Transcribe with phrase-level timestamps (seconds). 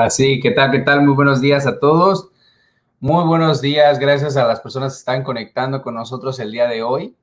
[0.00, 0.70] Ahora sí, ¿qué tal?
[0.70, 1.02] ¿Qué tal?
[1.02, 2.30] Muy buenos días a todos.
[3.00, 6.82] Muy buenos días, gracias a las personas que están conectando con nosotros el día de
[6.82, 7.18] hoy.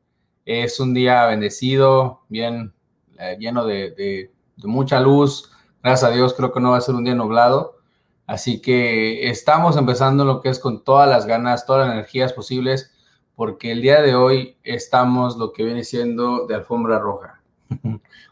[0.45, 2.75] Es un día bendecido, bien
[3.17, 5.51] eh, lleno de, mucha luz.
[5.81, 7.79] Gracias a Dios, creo que no va a ser un día nublado.
[8.27, 12.91] Así que estamos empezando lo que es con todas las ganas, todas las energías posibles,
[13.35, 17.41] porque el día de hoy estamos lo que viene siendo de alfombra roja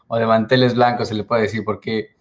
[0.06, 2.15] o de manteles blancos, se le puede decir, porque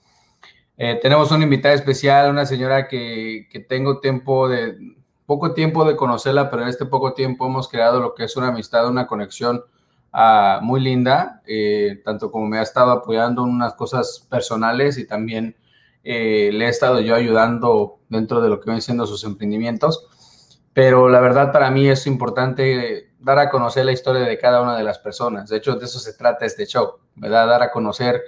[0.77, 4.77] eh, tenemos una invitada especial, una señora que, tengo tiempo de,
[5.25, 8.49] poco tiempo de conocerla, pero en este poco tiempo hemos creado lo que es una
[8.49, 9.63] amistad, una conexión
[10.11, 15.07] ah, muy linda, eh, tanto como me ha estado apoyando en unas cosas personales y
[15.07, 15.55] también
[16.03, 20.07] eh, le he estado yo ayudando dentro de lo que vienen siendo sus emprendimientos.
[20.73, 24.77] Pero la verdad para mí es importante dar a conocer la historia de cada una
[24.77, 25.49] de las personas.
[25.49, 27.47] De hecho, de eso se trata este show, ¿verdad?
[27.47, 28.21] Dar a conocer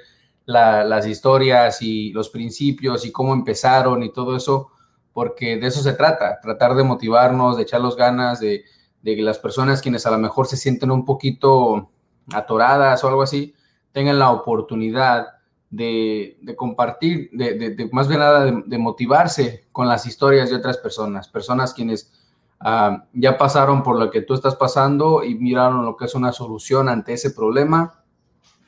[0.47, 4.69] las historias y los principios y cómo empezaron y todo eso,
[5.11, 8.63] porque de eso se trata, tratar de motivarnos, de echar los ganas, de,
[9.01, 11.91] de que las personas quienes a lo mejor se sienten un poquito
[12.33, 13.53] atoradas o algo así,
[13.91, 15.27] tengan la oportunidad
[15.69, 21.73] de, compartir, de, más bien nada, de, motivarse con las historias de otras personas, personas
[21.73, 22.13] quienes
[22.61, 26.31] ah, ya pasaron por lo que tú estás pasando y miraron lo que es una
[26.31, 28.03] solución ante ese problema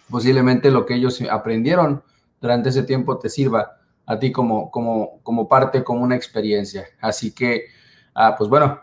[0.09, 2.03] posiblemente lo que ellos aprendieron
[2.41, 6.85] durante ese tiempo te sirva a ti como, como, como parte, como una experiencia.
[6.99, 7.65] Así que,
[8.15, 8.79] ah, pues bueno,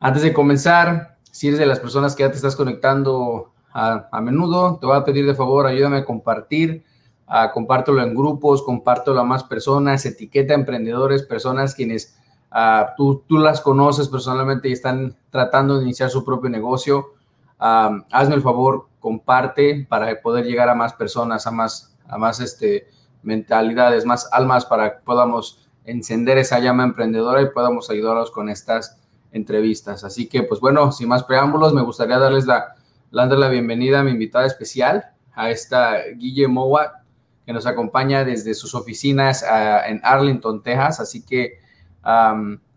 [0.00, 4.20] antes de comenzar, si eres de las personas que ya te estás conectando a, a
[4.20, 6.84] menudo, te voy a pedir de favor, ayúdame a compartir,
[7.26, 12.16] a compártelo en grupos, compártelo a más personas, etiqueta emprendedores, personas quienes
[12.50, 17.14] ah, tú, tú las conoces personalmente y están tratando de iniciar su propio negocio.
[17.58, 22.88] Hazme el favor, comparte para poder llegar a más personas, a más, a más este,
[23.22, 29.00] mentalidades, más almas para que podamos encender esa llama emprendedora y podamos ayudarlos con estas
[29.32, 30.04] entrevistas.
[30.04, 32.74] Así que, pues bueno, sin más preámbulos, me gustaría darles la,
[33.10, 37.04] la bienvenida a mi invitada especial, a esta Guille Mowa,
[37.44, 41.00] que nos acompaña desde sus oficinas ah, en Arlington, Texas.
[41.00, 41.60] Así que,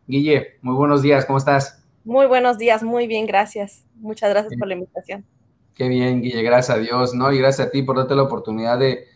[0.07, 1.83] Guille, muy buenos días, ¿cómo estás?
[2.03, 3.85] Muy buenos días, muy bien, gracias.
[3.99, 5.25] Muchas gracias por la invitación.
[5.73, 7.31] Qué bien, Guille, gracias a Dios, ¿no?
[7.31, 9.07] Y gracias a ti por darte la oportunidad de,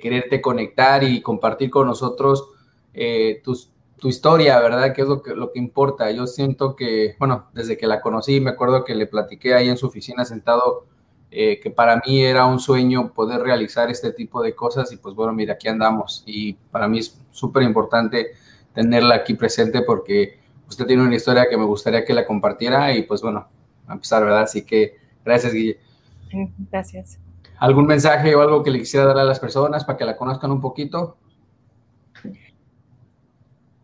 [0.00, 2.48] quererte conectar y compartir con nosotros
[2.92, 4.92] eh, tu historia, ¿verdad?
[4.92, 6.10] Que es lo que, lo que importa.
[6.10, 9.76] Yo siento que, bueno, desde que la conocí, me acuerdo que le platiqué ahí en
[9.76, 10.86] su oficina sentado,
[11.30, 15.14] eh, que para mí era un sueño poder realizar este tipo de cosas y pues
[15.14, 16.22] bueno, mira, aquí andamos.
[16.26, 18.32] Y para mí es súper importante
[18.74, 20.38] tenerla aquí presente porque
[20.68, 23.48] usted tiene una historia que me gustaría que la compartiera y pues bueno,
[23.86, 24.42] a empezar, ¿verdad?
[24.42, 25.78] Así que gracias, Guille.
[26.70, 27.18] Gracias.
[27.58, 30.50] ¿Algún mensaje o algo que le quisiera dar a las personas para que la conozcan
[30.50, 31.16] un poquito?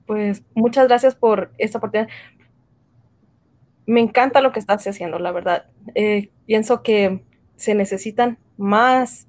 [0.06, 2.10] Pues muchas gracias por esta oportunidad.
[3.86, 5.66] Me encanta lo que estás haciendo, la verdad.
[5.94, 7.24] Eh, pienso que
[7.56, 9.26] se necesitan más,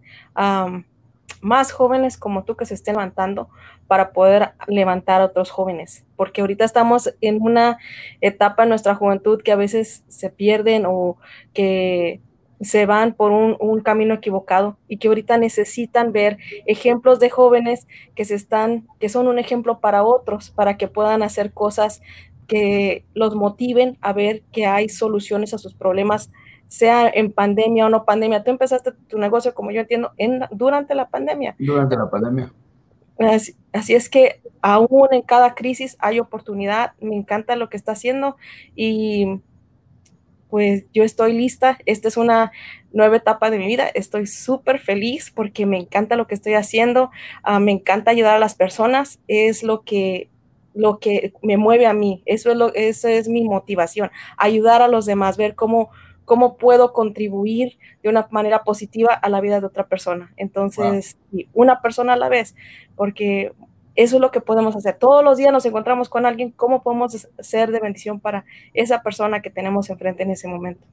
[1.44, 3.50] más jóvenes como tú que se estén levantando
[3.88, 7.78] para poder levantar a otros jóvenes, porque ahorita estamos en una
[8.22, 11.18] etapa en nuestra juventud que a veces se pierden o
[11.54, 12.22] que
[12.62, 18.24] se van por un, camino equivocado y que ahorita necesitan ver ejemplos de jóvenes que
[18.24, 22.02] se están, que son un ejemplo para otros, para que puedan hacer cosas
[22.48, 26.31] que los motiven a ver que hay soluciones a sus problemas,
[26.68, 28.44] sea en pandemia o no pandemia.
[28.44, 31.56] Tú empezaste tu negocio, como yo entiendo, en, durante la pandemia.
[31.59, 32.51] Durante la pandemia.
[33.19, 36.94] Así, así, es que aún en cada crisis hay oportunidad.
[37.00, 38.38] Me encanta lo que está haciendo
[38.75, 39.39] y
[40.50, 41.80] pues yo estoy lista.
[41.86, 42.51] Esta es una
[42.92, 43.88] nueva etapa de mi vida.
[43.88, 47.09] Estoy súper feliz porque me encanta lo que estoy haciendo.
[47.42, 49.19] Ah, me encanta ayudar a las personas.
[49.27, 50.30] Es lo que
[50.75, 52.21] lo que me mueve a mí.
[52.25, 54.12] Eso es, lo, eso es mi motivación.
[54.38, 55.89] Ayudar a los demás, ver cómo,
[56.25, 60.34] cómo puedo contribuir de una manera positiva a la vida de otra persona.
[60.38, 61.18] Entonces,
[61.54, 62.56] una persona a la vez,
[62.96, 63.54] porque
[63.96, 64.98] eso es lo que podemos hacer.
[64.98, 69.42] Todos los días nos encontramos con alguien, ¿cómo podemos ser de bendición para esa persona
[69.42, 70.88] que tenemos enfrente en ese momento?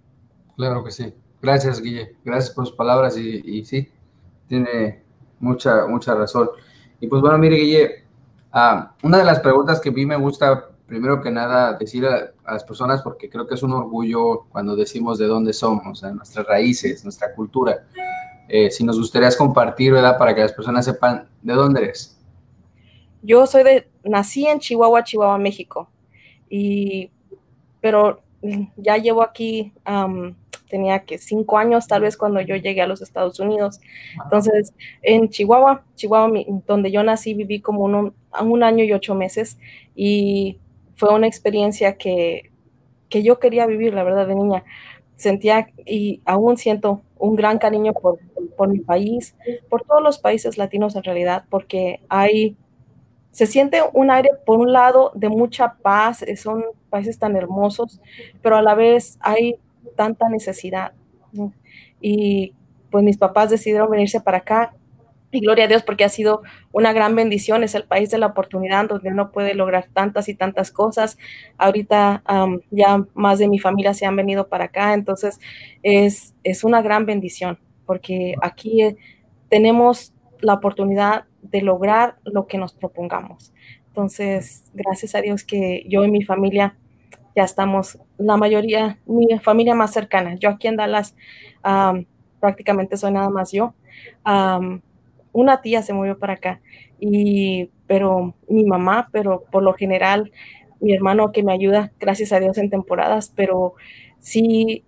[0.56, 1.14] Claro que sí.
[1.40, 2.16] Gracias, Guille.
[2.24, 3.88] Gracias por sus palabras y, sí,
[4.48, 5.02] tiene
[5.38, 6.50] mucha, mucha razón.
[7.00, 8.04] Y pues bueno, mire, Guille,
[8.52, 12.32] ah, una de las preguntas que a mí me gusta, primero que nada, decir a,
[12.44, 17.04] las personas, porque creo que es un orgullo cuando decimos de dónde somos, nuestras raíces,
[17.04, 17.86] nuestra cultura.
[18.48, 20.18] Eh, si nos gustaría compartir, ¿verdad?
[20.18, 22.18] Para que las personas sepan de dónde eres.
[23.22, 25.88] Yo soy de, nací en Chihuahua, Chihuahua, México,
[26.48, 27.08] y,
[27.80, 28.20] pero
[28.76, 29.72] ya llevo aquí
[30.68, 33.80] tenía que cinco años tal vez cuando yo llegué a los Estados Unidos.
[34.24, 34.72] Entonces,
[35.02, 36.32] en Chihuahua, Chihuahua,
[36.66, 39.58] donde yo nací, viví como un año y ocho meses
[39.94, 40.58] y
[41.00, 42.50] fue una experiencia que,
[43.08, 44.64] que yo quería vivir, la verdad, de niña.
[45.16, 48.18] Sentía y aún siento un gran cariño por,
[48.56, 49.34] por mi país,
[49.70, 52.56] por todos los países latinos en realidad, porque hay
[53.30, 58.00] se siente un aire, por un lado, de mucha paz, son países tan hermosos,
[58.42, 59.54] pero a la vez hay
[59.96, 60.92] tanta necesidad.
[62.00, 62.54] Y
[62.90, 64.74] pues mis papás decidieron venirse para acá.
[65.32, 66.42] Y gloria a Dios porque ha sido
[66.72, 67.62] una gran bendición.
[67.62, 71.18] Es el país de la oportunidad donde uno puede lograr tantas y tantas cosas.
[71.56, 72.22] Ahorita
[72.70, 74.94] ya más de mi familia se han venido para acá.
[74.94, 75.38] Entonces
[75.82, 77.58] es, es una gran bendición
[77.90, 78.96] porque aquí eh,
[79.48, 83.52] tenemos la oportunidad de lograr lo que nos propongamos.
[83.88, 86.76] Entonces, gracias a Dios que yo y mi familia
[87.34, 90.36] ya estamos, la mayoría, mi familia más cercana.
[90.36, 91.16] Yo aquí en Dallas
[92.38, 93.74] prácticamente soy nada más yo.
[95.32, 96.60] Una tía se movió para acá,
[96.98, 100.32] y, pero mi mamá, pero por lo general
[100.80, 103.74] mi hermano que me ayuda, gracias a Dios en temporadas, pero
[104.18, 104.84] sí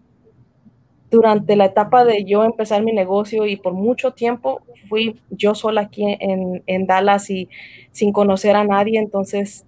[1.10, 5.82] durante la etapa de yo empezar mi negocio y por mucho tiempo fui yo sola
[5.82, 7.50] aquí en, Dallas y
[7.90, 9.66] sin conocer a nadie, entonces,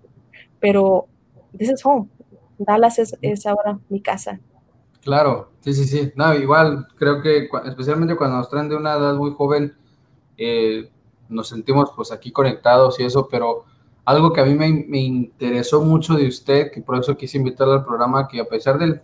[0.58, 1.06] pero
[1.56, 2.08] this is home.
[2.56, 4.40] Dallas es, ahora mi casa.
[5.02, 6.12] Claro, sí, sí, sí.
[6.16, 9.74] No, igual creo que especialmente cuando nos traen de una edad muy joven,
[10.36, 10.88] eh,
[11.28, 13.64] nos sentimos pues aquí conectados y eso, pero
[14.04, 17.84] algo que a mí me, interesó mucho de usted, que por eso quise invitarle al
[17.84, 19.00] programa, que a pesar del,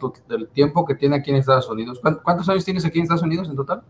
[0.52, 3.56] tiempo que tiene aquí en Estados Unidos, ¿cuántos años tienes aquí en Estados Unidos en
[3.56, 3.82] total?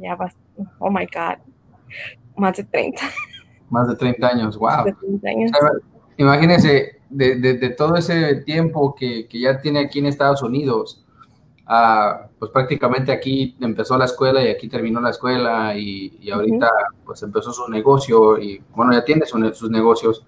[0.00, 0.34] Ya vas,
[0.80, 1.38] oh my God,
[2.36, 3.02] más de 30.
[3.70, 4.84] Más de 30 años, wow.
[4.84, 5.50] De 30 años.
[6.16, 11.04] imagínese, de, todo ese tiempo que, que ya tiene aquí en Estados Unidos,
[12.38, 16.70] pues prácticamente aquí empezó la escuela y aquí terminó la escuela y, ahorita
[17.04, 20.26] pues empezó su negocio y bueno, ya tiene sus negocios.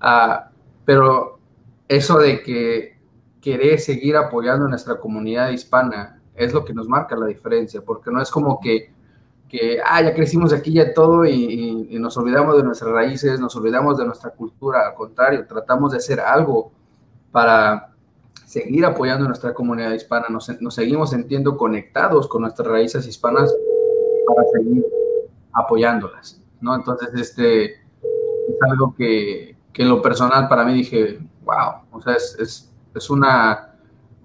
[0.00, 0.50] Ah,
[0.84, 1.38] pero
[1.88, 2.98] eso de que
[3.40, 8.10] querer seguir apoyando a nuestra comunidad hispana es lo que nos marca la diferencia, porque
[8.10, 8.92] no es como que,
[9.48, 13.56] que ah, ya crecimos aquí ya todo y, y nos olvidamos de nuestras raíces, nos
[13.56, 16.70] olvidamos de nuestra cultura, al contrario, tratamos de hacer algo
[17.32, 17.95] para
[18.46, 23.52] seguir apoyando a nuestra comunidad hispana, nos, seguimos sintiendo conectados con nuestras raíces hispanas
[24.24, 24.86] para seguir
[25.52, 26.76] apoyándolas, ¿no?
[26.76, 32.72] Entonces, este es algo que, en lo personal para mí dije, wow, o sea, es,
[33.10, 33.74] una,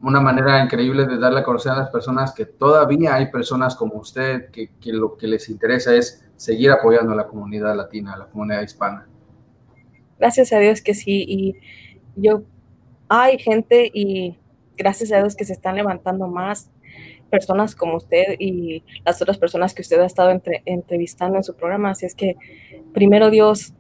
[0.01, 3.95] una manera increíble de darle a conocer a las personas que todavía hay personas como
[3.95, 8.19] usted que, que lo que les interesa es seguir apoyando a la comunidad latina, a
[8.19, 9.07] la comunidad hispana.
[10.19, 11.56] Gracias a Dios que sí, y
[12.15, 12.44] yo
[13.13, 14.37] hay gente y
[14.77, 16.71] gracias a Dios que se están levantando más
[17.29, 20.31] personas como usted y las otras personas que usted ha estado
[20.65, 21.91] entrevistando en su programa.
[21.91, 22.37] Así es que,
[22.93, 23.73] primero Dios,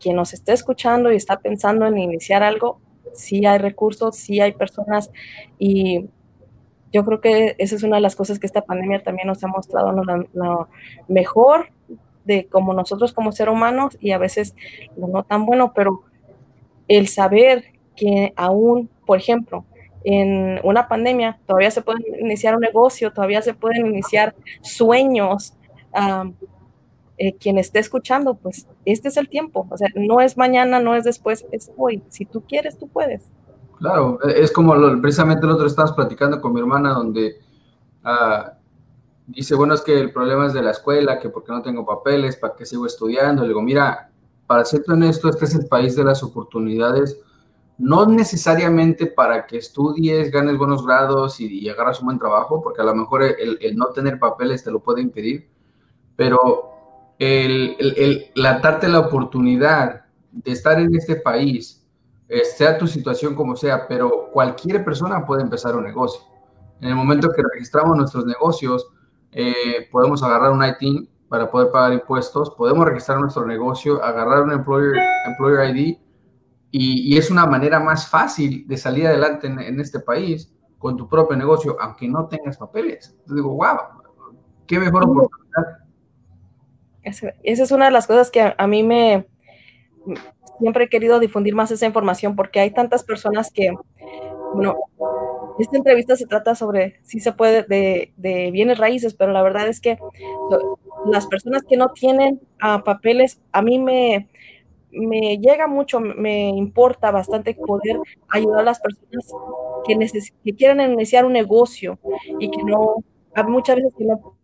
[0.00, 2.80] quien nos esté escuchando y está pensando en iniciar algo,
[3.12, 5.12] sí hay recursos, sí hay personas
[5.56, 6.06] y
[6.92, 9.46] yo creo que esa es una de las cosas que esta pandemia también nos ha
[9.46, 10.68] mostrado lo,
[11.06, 11.68] mejor
[12.24, 14.56] de como nosotros como ser humanos y a veces
[14.96, 16.02] no tan bueno, pero
[16.88, 19.64] el saber que aún, por ejemplo,
[20.04, 25.54] en una pandemia todavía se puede iniciar un negocio, todavía se pueden iniciar sueños.
[27.18, 29.66] Eh, quien esté escuchando, pues este es el tiempo.
[29.70, 32.02] O sea, no es mañana, no es después, es hoy.
[32.10, 33.30] Si tú quieres, tú puedes.
[33.78, 37.36] Claro, es como precisamente el otro estabas platicando con mi hermana donde
[38.04, 38.52] ah,
[39.26, 42.36] dice, bueno, es que el problema es de la escuela, que porque no tengo papeles,
[42.36, 43.42] para qué sigo estudiando.
[43.42, 44.10] Le digo, mira,
[44.46, 47.18] para ser honesto, este es el país de las oportunidades
[47.78, 52.84] no necesariamente para que estudies, ganes buenos grados y, agarras un buen trabajo, porque a
[52.84, 55.48] lo mejor el, no tener papeles te lo puede impedir,
[56.16, 56.70] pero
[57.18, 61.86] el, el, darte la oportunidad de estar en este país,
[62.28, 66.22] eh, sea tu situación como sea, pero cualquier persona puede empezar un negocio.
[66.80, 68.86] En el momento que registramos nuestros negocios,
[69.32, 74.52] eh, podemos agarrar un IT para poder pagar impuestos, podemos registrar nuestro negocio, agarrar un
[74.52, 74.94] employer,
[75.26, 75.98] employer ID
[76.78, 81.36] y, es una manera más fácil de salir adelante en, este país con tu propio
[81.36, 83.08] negocio, aunque no tengas papeles.
[83.10, 84.02] Entonces digo, wow,
[84.66, 85.78] qué mejor oportunidad.
[87.02, 89.26] Esa es una de las cosas que a, mí me
[90.58, 93.72] siempre he querido difundir más esa información porque hay tantas personas que,
[94.54, 94.76] bueno,
[95.58, 99.68] esta entrevista se trata sobre si se puede de, de, bienes raíces, pero la verdad
[99.68, 99.98] es que
[101.06, 104.28] las personas que no tienen ah, papeles, a mí me,
[104.90, 109.32] me llega mucho, me importa bastante poder ayudar a las personas
[109.86, 111.98] que, que quieren iniciar un negocio
[112.38, 113.04] y que no,
[113.46, 114.36] muchas veces que no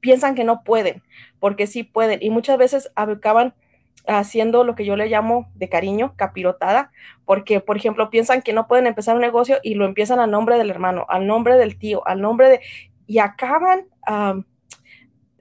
[0.00, 1.02] piensan que no pueden,
[1.40, 3.54] porque sí pueden, y muchas veces acaban
[4.06, 6.90] haciendo lo que yo le llamo de cariño, capirotada,
[7.24, 10.58] porque, por ejemplo, piensan que no pueden empezar un negocio y lo empiezan al nombre
[10.58, 12.60] del hermano, al nombre del tío, al nombre de...
[13.06, 13.86] y acaban...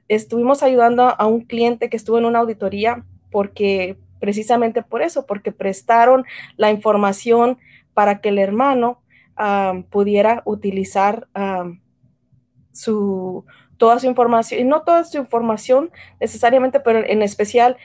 [0.08, 5.52] estuvimos ayudando a un cliente que estuvo en una auditoría porque precisamente por eso, porque
[5.52, 6.24] prestaron
[6.56, 7.58] la información
[7.94, 9.02] para que el hermano
[9.90, 11.28] pudiera utilizar
[12.72, 13.44] su,
[13.76, 17.76] toda su información, y no toda su información necesariamente, pero en especial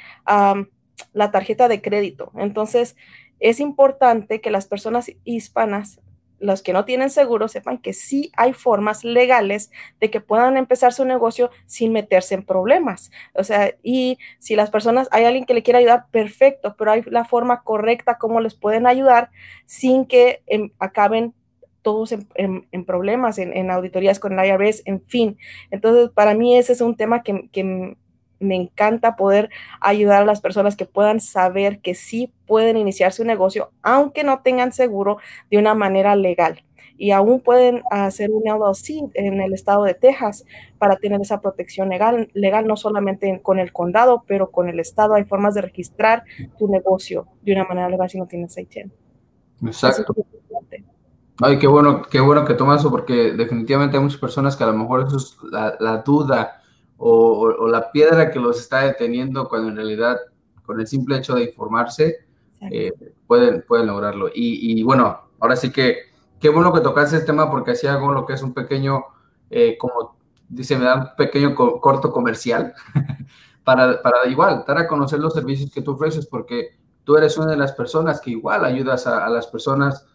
[1.12, 2.30] la tarjeta de crédito.
[2.36, 2.94] Entonces,
[3.40, 6.00] es importante que las personas hispanas
[6.40, 10.92] los que no tienen seguro sepan que sí hay formas legales de que puedan empezar
[10.92, 13.10] su negocio sin meterse en problemas.
[13.34, 17.02] O sea, y si las personas, hay alguien que le quiera ayudar, perfecto, pero hay
[17.06, 19.30] la forma correcta como les pueden ayudar
[19.66, 21.34] sin que em, acaben
[21.82, 25.38] todos en, problemas, en, auditorías con el IRS, en fin.
[25.70, 27.96] Entonces, para mí ese es un tema que
[28.40, 33.24] me encanta poder ayudar a las personas que puedan saber que sí pueden iniciar su
[33.24, 35.18] negocio, aunque no tengan seguro
[35.50, 36.64] de una manera legal.
[37.00, 40.44] Y aún pueden hacer un LLC en el estado de Texas
[40.78, 45.14] para tener esa protección legal, legal no solamente con el condado, pero con el estado.
[45.14, 46.24] Hay formas de registrar
[46.58, 48.92] tu negocio de una manera legal si no tienes ITIN.
[49.64, 50.12] Exacto.
[51.40, 54.66] Ay, qué bueno, qué bueno que tomas eso, porque definitivamente hay muchas personas que a
[54.68, 56.57] lo mejor eso es la, la duda
[56.98, 60.18] o, la piedra que los está deteniendo cuando en realidad
[60.64, 62.26] con el simple hecho de informarse
[62.70, 62.92] eh,
[63.26, 64.28] pueden, pueden lograrlo.
[64.34, 66.08] Y, bueno, ahora sí que
[66.40, 69.04] qué bueno que tocaste este tema porque así hago lo que es un pequeño,
[69.50, 70.16] eh, como
[70.48, 72.74] dice, me da un pequeño corto comercial
[73.64, 76.76] para, para igual dar a conocer los servicios que tú ofreces porque
[77.08, 80.06] tú eres una de las personas que igual ayudas a, las personas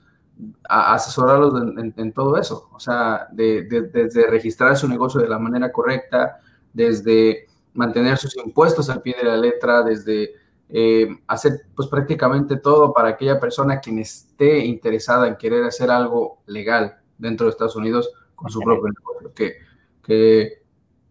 [0.69, 1.59] a asesorarlos
[1.97, 6.39] en, todo eso, o sea, de, desde registrar su negocio de la manera correcta,
[6.73, 10.33] desde mantener sus impuestos al pie de la letra, desde
[10.69, 16.39] eh, hacer pues prácticamente todo para aquella persona quien esté interesada en querer hacer algo
[16.47, 19.57] legal dentro de Estados Unidos con su propio negocio, que,
[20.03, 20.63] que,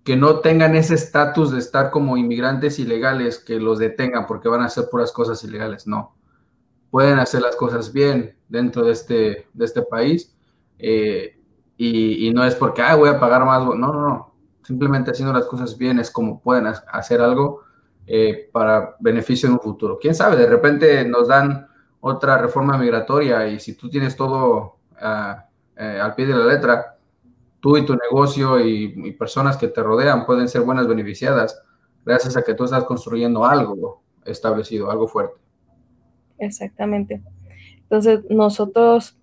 [0.02, 4.62] que no tengan ese estatus de estar como inmigrantes ilegales que los detengan porque van
[4.62, 6.16] a hacer puras cosas ilegales, no.
[6.90, 10.36] Pueden hacer las cosas bien dentro de este, de este país
[10.78, 11.38] eh,
[11.76, 14.31] y, y, no es porque, ah, voy a pagar más, no, no, no,
[14.62, 17.62] simplemente haciendo las cosas bien es como pueden hacer algo
[18.06, 19.98] eh, para beneficio en un futuro.
[20.00, 20.36] ¿Quién sabe?
[20.36, 21.66] De repente nos dan
[22.00, 26.96] otra reforma migratoria y si tú tienes todo eh, al pie de la letra,
[27.60, 31.62] tú y tu negocio y, personas que te rodean pueden ser buenas beneficiadas
[32.04, 35.36] gracias a que tú estás construyendo algo establecido, algo fuerte.
[36.38, 37.22] Exactamente.
[37.82, 39.16] Entonces, nosotros,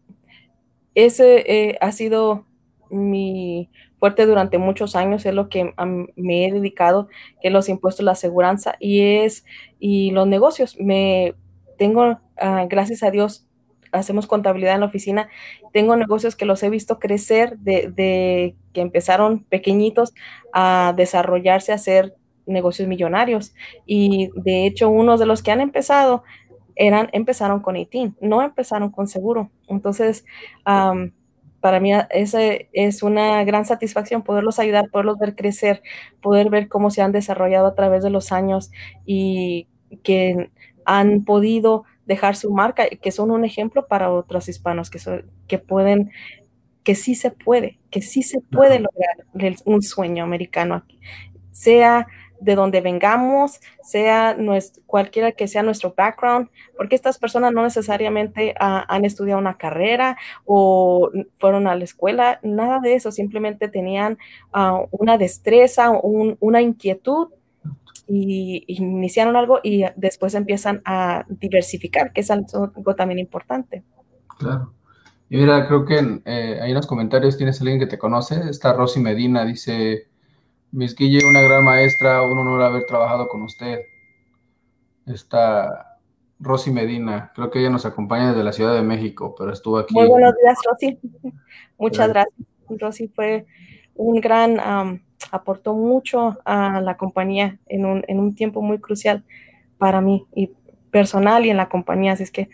[0.96, 2.46] ese eh, ha sido
[2.89, 3.69] mi
[4.00, 5.74] fuerte durante muchos años, es lo que
[6.15, 7.10] me he dedicado,
[7.41, 9.46] que los impuestos, la aseguranza y es
[9.79, 10.77] y los negocios.
[10.79, 11.36] Me
[11.77, 13.46] tengo, ah, gracias a Dios,
[13.91, 15.29] hacemos contabilidad en la oficina.
[15.74, 20.13] Tengo negocios que los he visto crecer de, de que empezaron pequeñitos
[20.53, 22.15] a desarrollarse, a ser
[22.46, 23.53] negocios millonarios.
[23.86, 26.24] Y de hecho, unos de los que han empezado
[26.75, 29.51] eran, empezaron con ITIN, no empezaron con seguro.
[29.68, 30.25] Entonces,
[31.62, 32.39] para mí esa
[32.74, 35.82] es una gran satisfacción poderlos ayudar, poderlos ver crecer,
[36.22, 38.72] poder ver cómo se han desarrollado a través de los años
[39.06, 39.68] y
[40.04, 40.50] que
[40.86, 45.00] han podido dejar su marca, que son un ejemplo para otros hispanos que,
[45.48, 46.12] que pueden,
[46.84, 51.00] que sí se puede, que sí se puede lograr un sueño americano aquí,
[51.51, 52.08] sea
[52.39, 54.38] de donde vengamos, sea
[54.86, 60.17] cualquiera que sea nuestro background, porque estas personas no necesariamente ah, han estudiado una carrera
[60.46, 64.17] o fueron a la escuela, nada de eso, simplemente tenían
[64.53, 67.29] ah, una destreza, una inquietud
[68.08, 73.84] y, iniciaron algo y después empiezan a diversificar, que es algo también importante.
[74.38, 74.74] Claro.
[75.29, 79.00] Y mira, creo que eh, hay unos comentarios tienes alguien que te conoce, está Rosy
[79.00, 80.09] Medina, dice...
[80.71, 83.79] Miss Guille, una gran maestra, un honor haber trabajado con usted.
[85.07, 85.97] Está
[86.39, 89.93] Rosy Medina, creo que ella nos acompaña desde la Ciudad de México, pero estuvo aquí.
[89.93, 90.99] Muy buenos días, Rosy.
[91.77, 92.47] Muchas gracias.
[92.69, 93.45] Rosy fue
[93.95, 99.23] un gran, aportó mucho a la compañía en un, en un tiempo muy crucial
[99.77, 100.51] para mí y
[100.91, 102.13] personal y en la compañía.
[102.13, 102.49] Así es que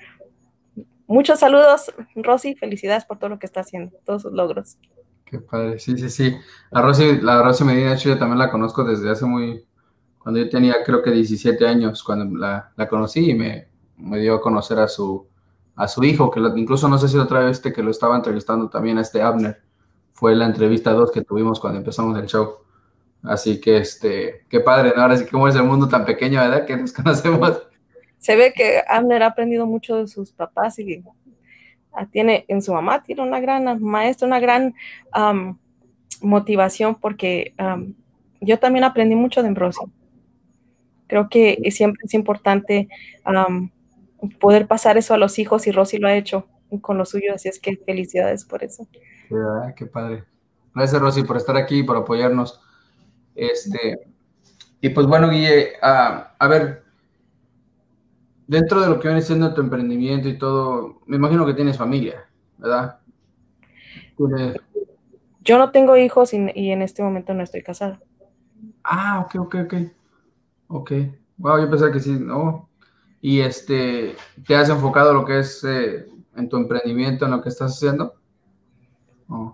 [1.06, 2.56] muchos saludos, Rosy.
[2.56, 4.78] Felicidades por todo lo que está haciendo, todos sus logros.
[5.26, 6.38] Qué padre, sí, sí, sí.
[6.72, 9.66] La Rosy, la Rosy Medina yo también la conozco desde hace muy,
[10.20, 13.68] cuando yo tenía creo que 17 años, cuando la, la conocí y me,
[13.98, 15.28] me, dio a conocer a su,
[15.76, 18.70] a su hijo, que incluso no sé si otra vez este que lo estaba entrevistando
[18.70, 19.62] también a este Abner,
[20.14, 22.60] fue la entrevista 2 que tuvimos cuando empezamos el show.
[23.24, 25.02] Así que, este, qué padre, ¿no?
[25.02, 26.66] Ahora sí, cómo es el mundo tan pequeño, ¿verdad?
[26.66, 27.64] Que nos conocemos.
[28.20, 30.84] Se ve que Abner ha aprendido mucho de sus papás y
[32.12, 34.74] tiene, en su mamá, tiene una gran maestra, una gran
[36.22, 37.54] motivación porque
[38.42, 39.90] yo también aprendí mucho de Ambrosio.
[41.08, 42.88] Creo que siempre es importante
[44.40, 46.48] poder pasar eso a los hijos y Rosy lo ha hecho
[46.82, 48.88] con lo suyo, así es que felicidades por eso.
[49.76, 50.24] qué padre.
[50.74, 52.60] Gracias Rosy por estar aquí por apoyarnos.
[53.36, 54.00] Este,
[54.82, 56.85] y pues bueno, Guille, a ver,
[58.48, 62.26] dentro de lo que viene siendo tu emprendimiento y todo, me imagino que tienes familia,
[62.58, 63.00] ¿verdad?
[65.44, 68.00] Yo no tengo hijos y, en este momento no estoy casada.
[68.84, 69.74] Ah, ok, ok, ok.
[70.68, 70.92] Ok.
[71.38, 72.70] Wow, yo pensaba que sí, ¿no?
[73.22, 74.16] Y este,
[74.48, 77.74] ¿te has enfocado en lo que es eh, en tu emprendimiento, en lo que estás
[77.74, 78.16] haciendo?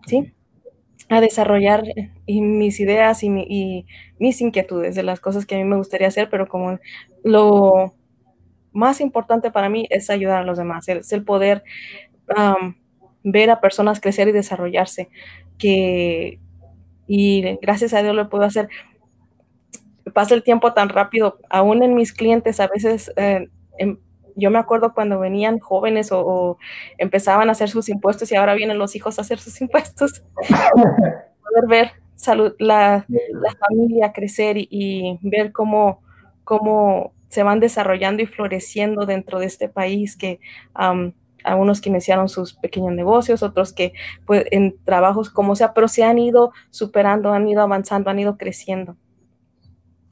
[0.05, 0.33] Sí,
[1.09, 1.83] a desarrollar
[2.27, 3.85] mis ideas y, y,
[4.19, 6.79] mis inquietudes de las cosas que a mí me gustaría hacer, pero como
[7.23, 7.93] lo
[8.71, 11.63] más importante para mí es ayudar a los demás, es el poder
[13.23, 15.09] ver a personas crecer y desarrollarse,
[15.57, 16.39] que,
[17.07, 18.69] y gracias a Dios lo puedo hacer.
[20.13, 23.47] Pasa el tiempo tan rápido, aún en mis clientes, a veces eh,
[23.77, 23.97] em,
[24.35, 26.57] yo me acuerdo cuando venían jóvenes o,
[26.97, 30.23] empezaban a hacer sus impuestos y ahora vienen los hijos a hacer sus impuestos.
[30.47, 33.05] poder ver salud, la,
[33.67, 36.01] familia crecer y, y ver cómo,
[36.43, 40.41] cómo se van desarrollando y floreciendo dentro de este país, que
[40.77, 41.13] um,
[41.45, 43.93] algunos que iniciaron sus pequeños negocios, otros que
[44.25, 48.37] pues, en trabajos como sea, pero se han ido superando, han ido avanzando, han ido
[48.37, 48.97] creciendo.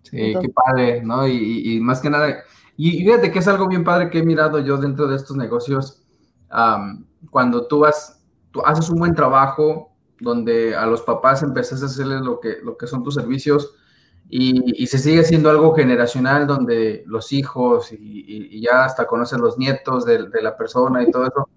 [0.03, 1.27] Sí, qué padre, ¿no?
[1.27, 2.43] Y, más que nada,
[2.77, 6.01] y, fíjate que es algo bien padre que he mirado yo dentro de estos negocios,
[7.29, 12.21] cuando tú vas, tú haces un buen trabajo, donde a los papás empezás a hacerles
[12.21, 13.75] lo que, lo que son tus servicios,
[14.29, 20.05] y, se sigue siendo algo generacional donde los hijos y, ya hasta conocen los nietos
[20.05, 21.49] de, la persona y todo eso,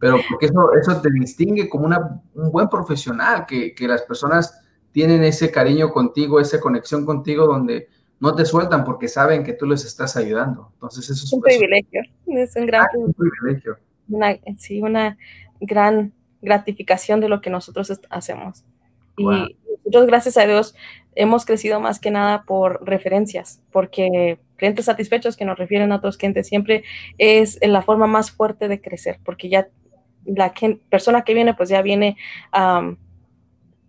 [0.00, 4.60] pero porque eso, eso te distingue como una, un buen profesional, que, que, las personas
[4.90, 9.66] tienen ese cariño contigo, esa conexión contigo donde no te sueltan porque saben que tú
[9.66, 10.70] les estás ayudando.
[10.74, 13.76] Entonces eso es un privilegio, es un gran ah, privilegio.
[14.08, 15.16] Una, sí, una
[15.60, 16.12] gran
[16.42, 18.64] gratificación de lo que nosotros hacemos.
[19.16, 20.74] Y nosotros, gracias a Dios,
[21.16, 26.16] hemos crecido más que nada por referencias, porque clientes satisfechos que nos refieren a otros
[26.16, 26.84] clientes siempre
[27.18, 29.68] es la forma más fuerte de crecer, porque ya
[30.24, 30.52] la
[30.88, 32.16] persona que viene, pues ya viene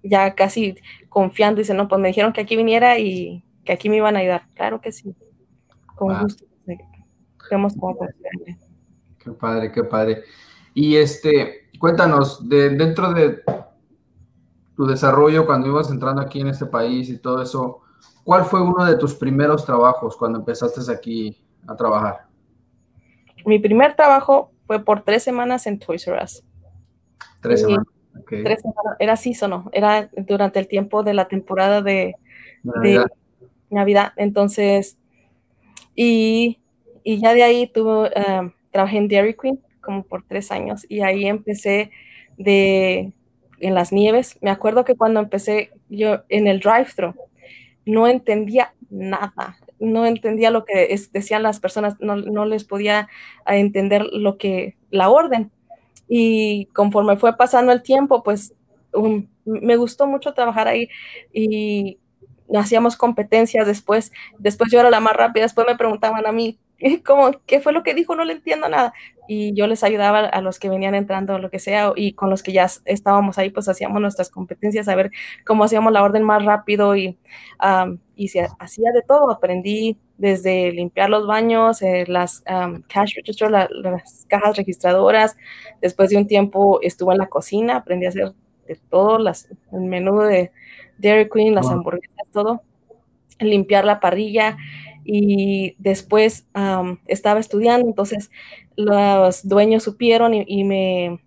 [0.04, 0.76] ya casi
[1.10, 4.16] confiando y dice, no, pues me dijeron que aquí viniera y que aquí me iban
[4.16, 4.44] a ayudar.
[4.54, 5.13] Claro que sí,
[5.96, 6.46] con gusto.
[7.50, 7.98] Vemos cómo
[9.24, 10.24] Qué padre, qué padre.
[10.74, 13.42] Y este, cuéntanos, de, dentro de
[14.78, 17.82] tu desarrollo cuando ibas entrando aquí en este país y todo eso,
[18.24, 21.36] ¿cuál fue uno de tus primeros trabajos cuando empezaste aquí
[21.68, 22.28] a trabajar?
[23.44, 26.44] Mi primer trabajo fue por tres semanas en Toys R Us.
[27.42, 27.88] Tres semanas.
[28.28, 28.96] Tres semanas.
[29.00, 32.16] Era no era durante el tiempo de la temporada de
[33.70, 34.13] Navidad.
[34.16, 34.98] Entonces,
[35.96, 36.60] y,
[37.04, 41.26] ya de ahí tuve, eh, trabajé en Dairy Queen como por tres años y ahí
[41.26, 41.90] empecé
[42.38, 43.13] de
[43.60, 44.38] en las nieves.
[44.41, 47.13] Me acuerdo que cuando empecé yo en el drive-thru,
[47.86, 53.08] no entendía nada, no entendía lo que decían las personas, no, les podía
[53.46, 55.52] entender lo que, la orden.
[56.08, 58.54] Y conforme fue pasando el tiempo, pues
[58.93, 60.89] um, me gustó mucho trabajar ahí
[61.34, 61.98] y
[62.56, 66.58] hacíamos competencias después, después yo era la más rápida, después me preguntaban a mí,
[67.06, 68.16] como, ¿qué fue lo que dijo?
[68.16, 68.94] No le entiendo nada.
[69.28, 72.30] Y yo les ayudaba a los que venían entrando, o lo que sea, y con
[72.30, 75.12] los que ya estábamos ahí, pues hacíamos nuestras competencias, a ver
[75.46, 77.18] cómo hacíamos la orden más rápido y,
[78.16, 79.32] y se hacía de todo.
[79.32, 82.44] Aprendí desde limpiar los baños, eh, las
[82.88, 85.36] cash register, las cajas registradoras.
[85.82, 88.34] Después de un tiempo estuve en la cocina, aprendí a hacer
[88.68, 90.52] de todo, las, el menú de
[90.98, 92.62] Dairy Queen, las hamburguesas, todo.
[93.40, 94.58] Limpiar la parrilla
[95.10, 96.46] y después
[97.08, 98.30] estaba estudiando, entonces
[98.76, 101.22] los dueños supieron y, me,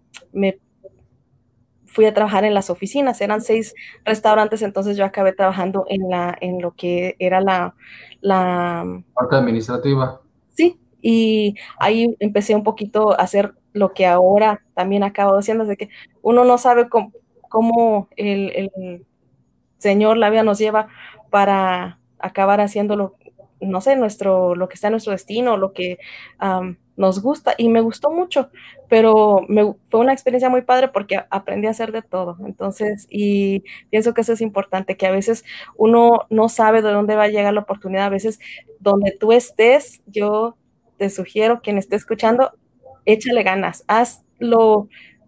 [1.86, 6.36] fui a trabajar en las oficinas, eran seis restaurantes, entonces yo acabé trabajando en, la,
[6.42, 7.74] en lo que era la...
[8.20, 10.20] la Parte administrativa.
[10.50, 15.78] Sí, y ahí empecé un poquito a hacer lo que ahora también acabo haciendo, de
[15.78, 15.88] que
[16.20, 16.88] uno no sabe
[17.48, 19.06] cómo, el, el,
[19.78, 20.88] Señor la vida nos lleva
[21.30, 23.14] para acabar haciéndolo
[23.60, 25.98] no sé, nuestro, lo que está en nuestro destino, lo que
[26.96, 28.50] nos gusta y me gustó mucho,
[28.88, 32.36] pero me, fue una experiencia muy padre porque aprendí a hacer de todo.
[32.46, 35.44] Entonces, y pienso que eso es importante, que a veces
[35.76, 38.38] uno no sabe de dónde va a llegar la oportunidad, a veces
[38.80, 40.56] donde tú estés, yo
[40.98, 42.52] te sugiero, quien esté escuchando,
[43.06, 44.22] échale ganas, haz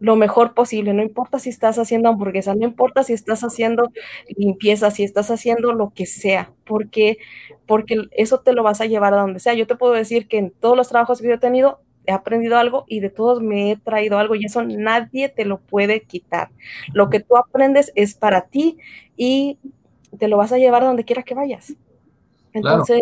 [0.02, 3.90] lo, mejor posible, no importa si estás haciendo hamburguesa, no importa si estás haciendo
[4.36, 7.18] limpieza, si estás haciendo lo que sea, porque,
[7.66, 9.54] porque eso te lo vas a llevar a donde sea.
[9.54, 12.56] Yo te puedo decir que en todos los trabajos que yo he tenido, he aprendido
[12.56, 16.50] algo y de todos me he traído algo y eso nadie te lo puede quitar.
[16.92, 18.78] Lo que tú aprendes es para ti
[19.16, 19.58] y
[20.18, 21.74] te lo vas a llevar a donde quiera que vayas.
[22.52, 23.00] Entonces,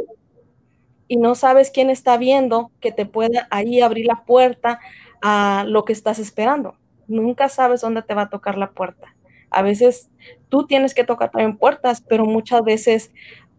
[1.09, 4.79] y no sabes quién está viendo que te pueda ahí abrir la puerta
[5.23, 6.75] a lo que estás esperando
[7.11, 9.15] nunca sabes dónde te va a tocar la puerta.
[9.51, 10.09] A veces
[10.49, 13.13] tú tienes que tocar también puertas, pero muchas veces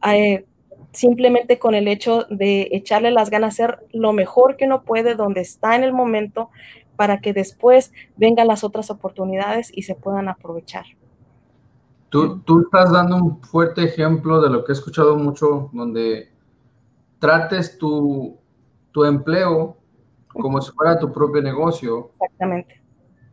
[0.08, 0.46] eh,
[0.94, 5.42] simplemente con el hecho de echarle las ganas, hacer lo mejor que uno puede donde
[5.42, 6.50] está en el momento
[6.96, 10.86] para que después vengan las otras oportunidades y se puedan aprovechar.
[12.10, 16.30] Tú, tú estás dando un fuerte ejemplo de lo que he escuchado mucho, donde
[17.20, 18.38] trates tu,
[18.92, 19.78] tu empleo
[20.28, 22.12] como si fuera tu propio negocio.
[22.20, 22.81] Exactamente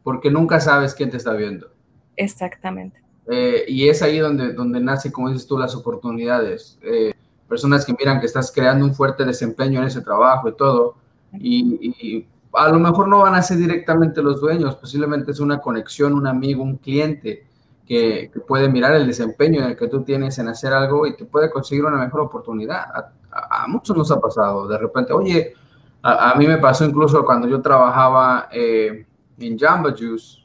[0.03, 1.69] porque nunca sabes quién te está viendo.
[2.17, 3.01] Exactamente.
[3.31, 6.79] Eh, y es ahí donde, donde nace, como dices tú, las oportunidades.
[6.83, 7.13] Eh,
[7.49, 10.97] personas que miran que estás creando un fuerte desempeño en ese trabajo y todo,
[11.33, 16.15] y, a lo mejor no van a ser directamente los dueños, posiblemente es una conexión,
[16.15, 17.47] un amigo, un cliente
[17.87, 21.25] que, puede mirar el desempeño en el que tú tienes en hacer algo y te
[21.25, 22.85] puede conseguir una mejor oportunidad.
[23.31, 25.55] A, muchos nos ha pasado, de repente, oye,
[26.03, 29.07] a, mí me pasó incluso cuando yo trabajaba eh,
[29.39, 30.39] en Jamba Juice,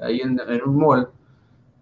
[0.00, 1.08] ahí en, un mall,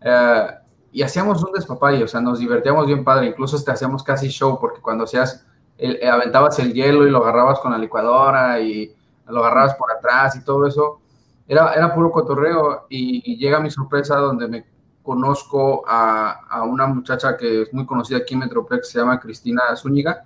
[0.00, 0.46] eh,
[0.92, 4.58] y hacíamos un despapalle, o sea, nos divertíamos bien padre, incluso te hacíamos casi show,
[4.60, 5.44] porque cuando hacías,
[5.76, 8.94] el, eh, aventabas el hielo y lo agarrabas con la licuadora y
[9.28, 11.00] lo agarrabas por atrás y todo eso,
[11.46, 14.64] era, era puro cotorreo y, llega mi sorpresa donde me
[15.02, 19.62] conozco a, a, una muchacha que es muy conocida aquí en Metroplex, se llama Cristina
[19.76, 20.24] Zúñiga,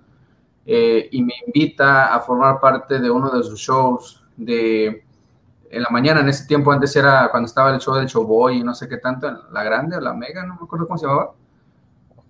[0.66, 5.04] eh, y me invita a formar parte de uno de sus shows de
[5.70, 8.64] en la mañana, en ese tiempo antes era cuando estaba el show del Showboy y
[8.64, 11.33] no sé qué tanto, la grande o la mega, no me acuerdo cómo se llamaba.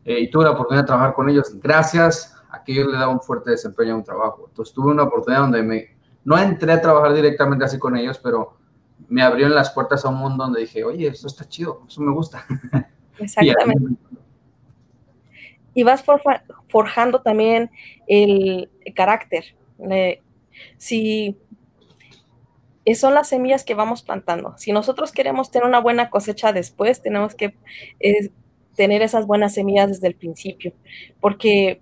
[0.04, 3.12] Eh, y tuve la oportunidad de trabajar con ellos gracias a que yo le daba
[3.12, 4.46] un fuerte desempeño a un trabajo.
[4.48, 5.88] Entonces tuve una oportunidad donde me,
[6.24, 8.58] no entré a trabajar directamente así con ellos, pero
[9.08, 12.12] me abrieron las puertas a un mundo donde dije, oye, esto está chido, eso me
[12.12, 12.44] gusta.
[13.18, 13.96] Exactamente.
[15.74, 16.04] y, vas
[16.68, 17.70] forjando también
[18.06, 19.44] el, carácter.
[20.76, 21.38] si
[22.94, 24.54] son las semillas que vamos plantando.
[24.56, 27.54] Si nosotros queremos tener una buena cosecha después, tenemos que
[28.74, 30.72] tener esas buenas semillas desde el principio,
[31.20, 31.80] porque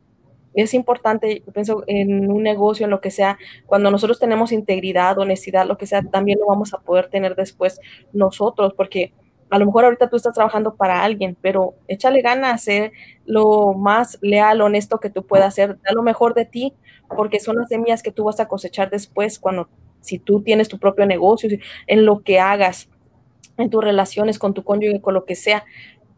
[0.55, 5.19] es importante, yo pienso en un negocio, en lo que sea, cuando nosotros tenemos integridad,
[5.19, 7.81] honestidad, lo que sea, también lo vamos a poder tener después
[8.13, 9.13] nosotros, porque
[9.51, 12.93] a lo mejor ahorita tú estás trabajando para alguien, pero échale ganas a ser
[13.25, 16.75] lo más leal, honesto que tú puedas ser, da lo mejor de ti,
[17.17, 19.69] porque son las semillas que tú vas a cosechar después cuando
[20.01, 21.49] si tú tienes tu propio negocio,
[21.87, 22.89] en lo que hagas,
[23.57, 25.65] en tus relaciones con tu cónyuge, con lo que sea,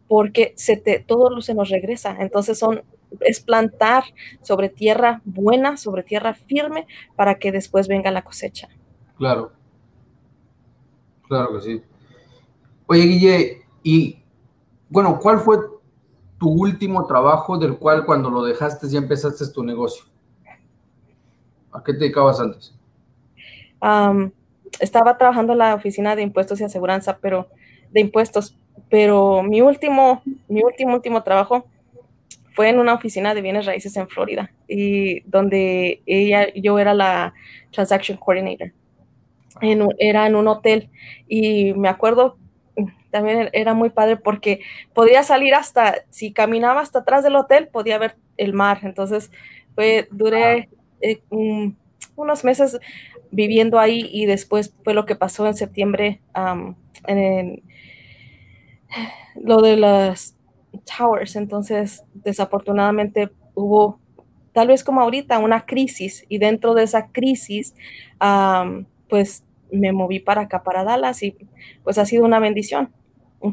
[0.07, 2.17] porque se te, todo se nos regresa.
[2.19, 2.83] Entonces son,
[3.21, 4.03] es plantar
[4.41, 8.69] sobre tierra buena, sobre tierra firme, para que después venga la cosecha.
[9.17, 9.51] Claro.
[11.27, 11.81] Claro que sí.
[12.87, 14.21] Oye, Guille, y
[14.89, 15.57] bueno, ¿cuál fue
[16.37, 20.03] tu último trabajo del cual cuando lo dejaste ya empezaste tu negocio?
[21.71, 22.75] ¿A qué te dedicabas antes?
[24.79, 27.47] Estaba trabajando en la oficina de impuestos y aseguranza, pero
[27.91, 28.57] de impuestos,
[28.89, 31.65] pero mi último, mi último, último trabajo
[32.53, 37.33] fue en una oficina de bienes raíces en Florida y donde ella, yo era la
[37.71, 38.71] transaction coordinator.
[39.97, 40.89] era en un hotel
[41.27, 42.37] y me acuerdo
[43.11, 44.61] también era muy padre porque
[44.93, 48.79] podía salir hasta, si caminaba hasta atrás del hotel, podía ver el mar.
[48.83, 49.31] Entonces,
[49.75, 50.69] fue, duré
[51.01, 51.21] eh,
[52.15, 52.79] unos meses
[53.31, 56.21] viviendo ahí y después fue lo que pasó en septiembre
[57.07, 57.63] en
[59.35, 60.35] lo de las
[60.97, 61.35] towers.
[61.35, 63.99] Entonces, desafortunadamente hubo,
[64.53, 67.75] tal vez como ahorita, una crisis y dentro de esa crisis,
[69.09, 71.35] pues me moví para acá, para Dallas y
[71.83, 72.91] pues ha sido una bendición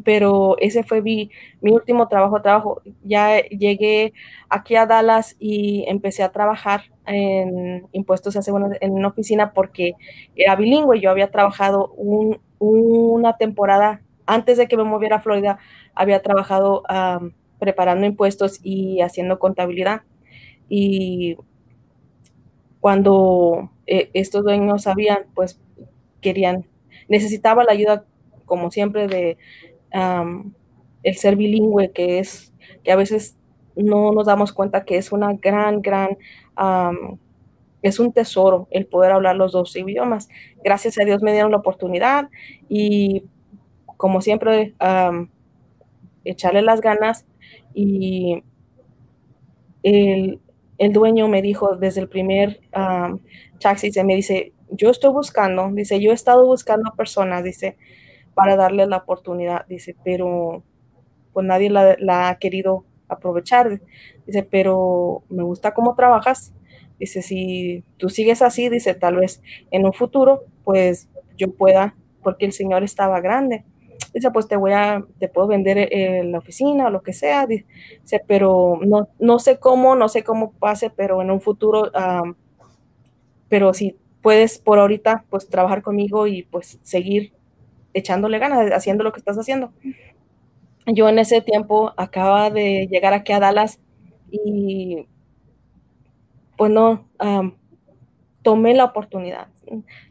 [0.04, 1.30] pero ese fue mi,
[1.62, 2.82] último trabajo, trabajo.
[3.04, 4.12] Ya llegué
[4.48, 9.94] aquí a Dallas y empecé a trabajar en impuestos en una oficina porque
[10.36, 11.00] era bilingüe.
[11.00, 11.92] Yo había trabajado
[12.58, 15.58] una temporada antes de que me moviera a Florida,
[15.94, 16.82] había trabajado
[17.58, 20.02] preparando impuestos y haciendo contabilidad.
[20.68, 21.36] y
[22.80, 25.60] cuando eh, estos dueños sabían, pues
[26.20, 26.66] querían,
[27.08, 28.04] necesitaba la ayuda,
[28.44, 29.36] como siempre, de
[29.90, 32.52] el ser bilingüe, que es,
[32.84, 33.36] que a veces
[33.76, 36.18] no nos damos cuenta que es una gran, gran,
[37.82, 40.28] es un tesoro el poder hablar los dos idiomas.
[40.64, 42.28] Gracias a Dios me dieron la oportunidad
[42.68, 43.24] y
[43.98, 44.74] como siempre,
[46.24, 47.26] echarle las ganas
[47.74, 48.42] y
[49.82, 50.40] el,
[50.92, 52.60] dueño me dijo desde el primer
[53.60, 57.76] taxi, se me dice, yo estoy buscando, dice, yo he estado buscando personas, dice,
[58.38, 60.62] para darle la oportunidad, dice, pero
[61.32, 63.80] pues nadie la, ha querido aprovechar,
[64.28, 66.54] dice, pero me gusta cómo trabajas,
[67.00, 72.46] dice, si tú sigues así, dice, tal vez en un futuro, pues yo pueda, porque
[72.46, 73.64] el Señor estaba grande.
[74.14, 77.44] Dice, pues te voy a, te puedo vender en la oficina o lo que sea.
[77.46, 81.90] Dice, pero no, no sé cómo, no sé cómo pase, pero en un futuro,
[83.48, 87.32] pero si puedes por ahorita, pues trabajar conmigo y pues seguir
[87.94, 89.72] echándole ganas, haciendo lo que estás haciendo.
[90.86, 93.78] Yo en ese tiempo acaba de llegar aquí a Dallas
[94.30, 95.06] y
[96.56, 97.06] pues no,
[98.42, 99.48] tomé la oportunidad,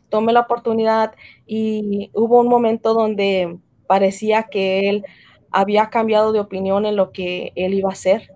[0.09, 1.13] tomé la oportunidad
[1.45, 5.05] y hubo un momento donde parecía que él
[5.51, 8.33] había cambiado de opinión en lo que él iba a hacer.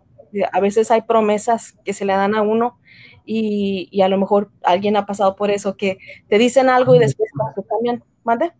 [0.52, 2.80] A veces hay promesas que se le dan a uno
[3.26, 7.30] y, a lo mejor alguien ha pasado por eso, que te dicen algo y después
[7.70, 8.52] también, ¿mande?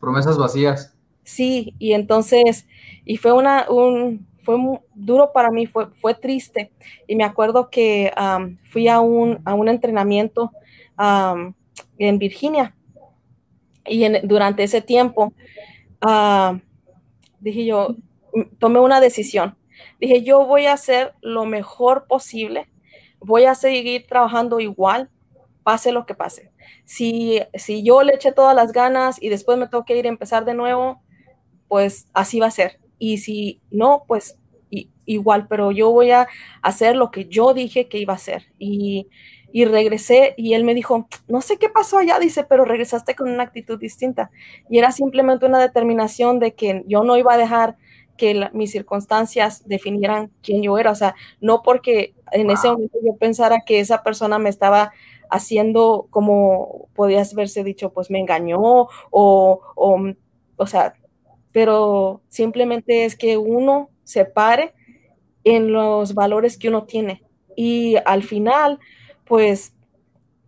[0.00, 0.94] Promesas vacías.
[1.22, 2.66] Sí, y entonces,
[3.04, 4.56] y fue una, un, fue
[4.94, 6.72] duro para mí, fue, fue triste.
[7.06, 8.12] Y me acuerdo que
[8.64, 10.50] fui a un, a un entrenamiento
[11.98, 12.74] en Virginia.
[13.86, 15.32] Y durante ese tiempo
[16.00, 16.58] Ah,
[17.40, 17.94] dije yo,
[18.58, 19.56] tomé una decisión.
[20.00, 22.68] Dije, yo voy a hacer lo mejor posible,
[23.20, 25.10] voy a seguir trabajando igual,
[25.62, 26.50] pase lo que pase.
[26.84, 30.10] Si, si yo le eché todas las ganas y después me tengo que ir a
[30.10, 31.02] empezar de nuevo,
[31.68, 32.80] pues así va a ser.
[32.98, 34.36] Y si no, pues
[35.06, 36.28] igual, pero yo voy a
[36.62, 38.46] hacer lo que yo dije que iba a hacer.
[38.58, 39.08] Y,
[39.52, 43.30] y regresé y él me dijo, no sé qué pasó allá, dice, pero regresaste con
[43.30, 44.30] una actitud distinta.
[44.68, 47.76] Y era simplemente una determinación de que yo no iba a dejar
[48.16, 50.90] que mis circunstancias definieran quién yo era.
[50.90, 54.92] O sea, no porque en ese momento yo pensara que esa persona me estaba
[55.30, 60.00] haciendo como podías verse dicho, pues me engañó o, o,
[60.56, 60.94] o sea,
[61.52, 64.74] pero simplemente es que uno se pare
[65.44, 67.22] en los valores que uno tiene.
[67.56, 68.78] Y al final,
[69.24, 69.74] pues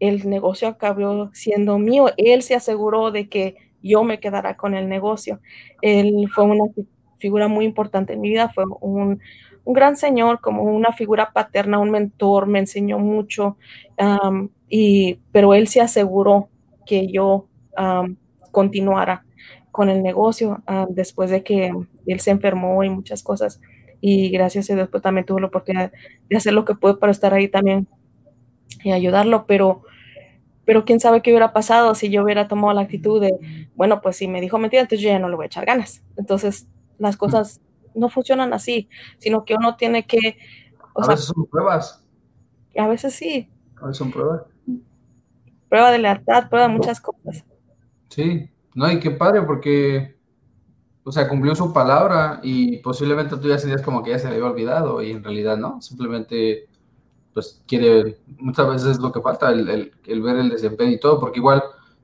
[0.01, 2.11] el negocio acabó siendo mío.
[2.16, 5.40] Él se aseguró de que yo me quedara con el negocio.
[5.81, 6.64] Él fue una
[7.18, 9.21] figura muy importante en mi vida, fue un,
[9.64, 13.57] gran señor, como una figura paterna, un mentor, me enseñó mucho,
[14.68, 16.48] y, pero él se aseguró
[16.87, 17.46] que yo
[18.51, 19.25] continuara
[19.70, 21.72] con el negocio después de que
[22.07, 23.61] él se enfermó y muchas cosas.
[24.01, 25.92] Y gracias a Dios, pues también tuve la oportunidad
[26.29, 27.87] de hacer lo que pude para estar ahí también
[28.83, 29.83] y ayudarlo, pero,
[30.64, 34.16] pero quién sabe qué hubiera pasado si yo hubiera tomado la actitud de, bueno, pues
[34.16, 36.03] si me dijo mentira, entonces yo ya no le voy a echar ganas.
[36.16, 36.66] Entonces,
[36.98, 37.61] las cosas
[37.94, 40.38] no funcionan así, sino que uno tiene que...
[40.94, 42.05] a veces son pruebas.
[42.76, 43.48] A veces sí.
[43.81, 44.42] A veces son pruebas.
[45.68, 47.44] Prueba de lealtad, prueba de muchas cosas.
[48.09, 50.16] Sí, no, y qué padre, porque,
[51.05, 54.35] o sea, cumplió su palabra y posiblemente tú ya sentías como que ya se le
[54.35, 56.68] había olvidado y en realidad no, simplemente
[57.33, 61.38] pues quiere, muchas veces es lo que falta, el, ver el desempeño y todo, porque
[61.38, 61.62] igual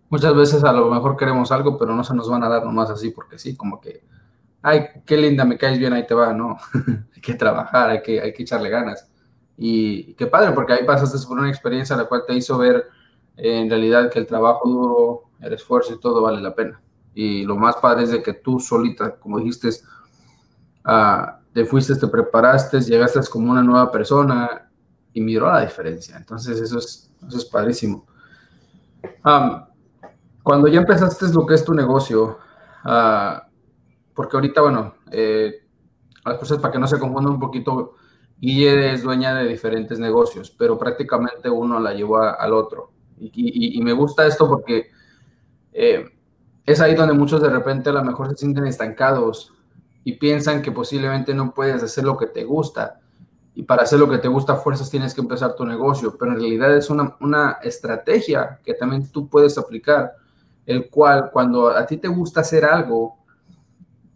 [0.09, 2.90] muchas veces a lo mejor queremos algo, pero no se nos van a dar nomás
[2.90, 4.03] así, porque sí, como que,
[4.62, 6.57] ay, qué linda, me caes bien, ahí te va, no,
[7.14, 9.11] hay que trabajar, hay que, hay que echarle ganas.
[9.57, 12.87] Y qué padre, porque ahí pasaste por una experiencia la cual te hizo ver
[13.37, 16.81] eh, en realidad que el trabajo duro, el esfuerzo y todo vale la pena.
[17.14, 19.71] Y lo más padre es de que tú solita, como dijiste,
[20.87, 24.68] uh, te fuiste, te preparaste, llegaste como una nueva persona,
[25.18, 26.16] y miró la diferencia.
[26.16, 28.07] Entonces, eso es, eso es padrísimo.
[30.42, 32.38] cuando ya empezaste lo que es tu negocio,
[32.85, 33.48] uh,
[34.19, 35.63] porque ahorita, bueno, eh,
[36.25, 37.95] las cosas para que no se confundan un poquito,
[38.37, 42.91] Guille es dueña de diferentes negocios, pero prácticamente uno la llevó al otro.
[43.17, 44.91] Y, me gusta esto porque
[45.73, 46.05] eh,
[46.67, 49.55] es ahí donde muchos de repente a lo mejor se sienten estancados
[50.03, 52.99] y piensan que posiblemente no puedes hacer lo que te gusta
[53.55, 56.41] y para hacer lo que te gusta fuerzas tienes que empezar tu negocio, pero en
[56.41, 60.17] realidad es una, una estrategia que también tú puedes aplicar,
[60.67, 63.19] el cual cuando a ti te gusta hacer algo,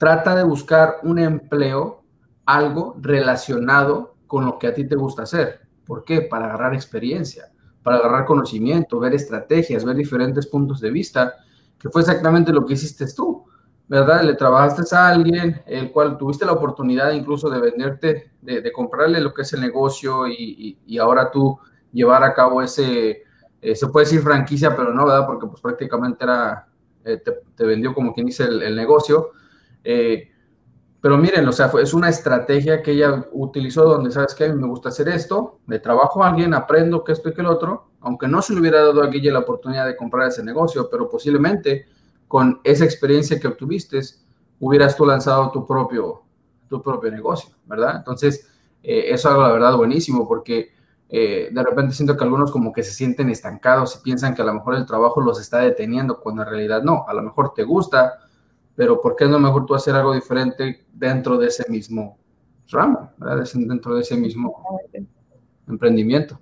[0.03, 2.03] trata de buscar un empleo,
[2.45, 5.61] algo relacionado con lo que a ti te gusta hacer.
[5.87, 6.23] ¿Por qué?
[6.23, 7.53] Para agarrar experiencia,
[7.85, 11.35] para agarrar conocimiento, ver estrategias, ver diferentes puntos de vista,
[11.79, 13.45] que fue exactamente lo que hiciste tú,
[13.87, 14.25] ¿verdad?
[14.25, 19.33] Le trabajaste a alguien, el cual tuviste la oportunidad incluso de venderte, de, comprarle lo
[19.33, 21.57] que es el negocio y, ahora tú
[21.93, 23.23] llevar a cabo ese,
[23.61, 25.27] eh, se puede decir franquicia, pero no, ¿verdad?
[25.29, 26.67] Porque pues prácticamente era,
[27.05, 27.23] eh,
[27.55, 29.31] te, vendió como quien dice el, negocio.
[29.85, 30.29] Eh,
[31.01, 34.45] pero miren, o sea, es una estrategia que ella utilizó donde, ¿sabes qué?
[34.45, 37.40] A mí me gusta hacer esto, le trabajo a alguien, aprendo que esto y que
[37.40, 40.45] el otro, aunque no se le hubiera dado a Guille la oportunidad de comprar ese
[40.45, 41.87] negocio, pero posiblemente
[42.29, 44.01] con esa experiencia que obtuviste,
[44.61, 46.23] hubieras tú lanzado tu propio,
[46.68, 47.97] tu propio negocio, ¿verdad?
[47.97, 48.49] Entonces,
[48.81, 50.71] eh, eso es algo, la verdad, buenísimo, porque
[51.09, 54.45] eh, de repente siento que algunos como que se sienten estancados y piensan que a
[54.45, 57.64] lo mejor el trabajo los está deteniendo, cuando en realidad no, a lo mejor te
[57.64, 58.21] gusta,
[58.74, 62.18] pero ¿por qué no mejor tú hacer algo diferente dentro de ese mismo
[62.68, 63.44] ramo, ¿verdad?
[63.54, 64.80] dentro de ese mismo
[65.68, 66.40] emprendimiento?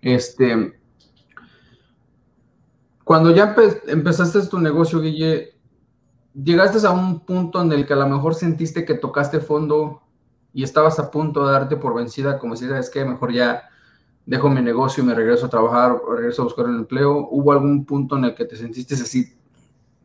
[0.00, 0.78] Este,
[3.04, 5.54] cuando ya empezaste tu negocio, Guille,
[6.34, 10.02] llegaste a un punto en el que a lo mejor sentiste que tocaste fondo
[10.52, 13.68] y estabas a punto de darte por vencida, como si sabes que mejor ya
[14.26, 17.28] dejo mi negocio y me regreso a trabajar, regreso a buscar un empleo.
[17.30, 19.34] ¿Hubo algún punto en el que te sentiste así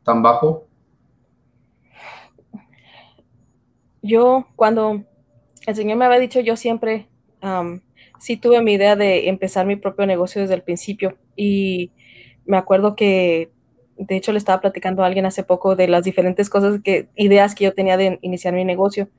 [0.04, 0.68] tan bajo?
[4.04, 5.04] Yo cuando
[5.66, 7.08] el Señor me había dicho, yo siempre
[8.20, 11.18] sí tuve mi idea de empezar mi propio negocio desde el principio.
[11.36, 11.92] Y
[12.46, 13.50] me acuerdo que
[13.98, 17.56] de hecho le estaba platicando a alguien hace poco de las diferentes cosas que ideas
[17.56, 19.10] que yo tenía de iniciar mi negocio,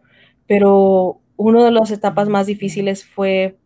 [0.46, 3.56] pero una de las etapas más difíciles fue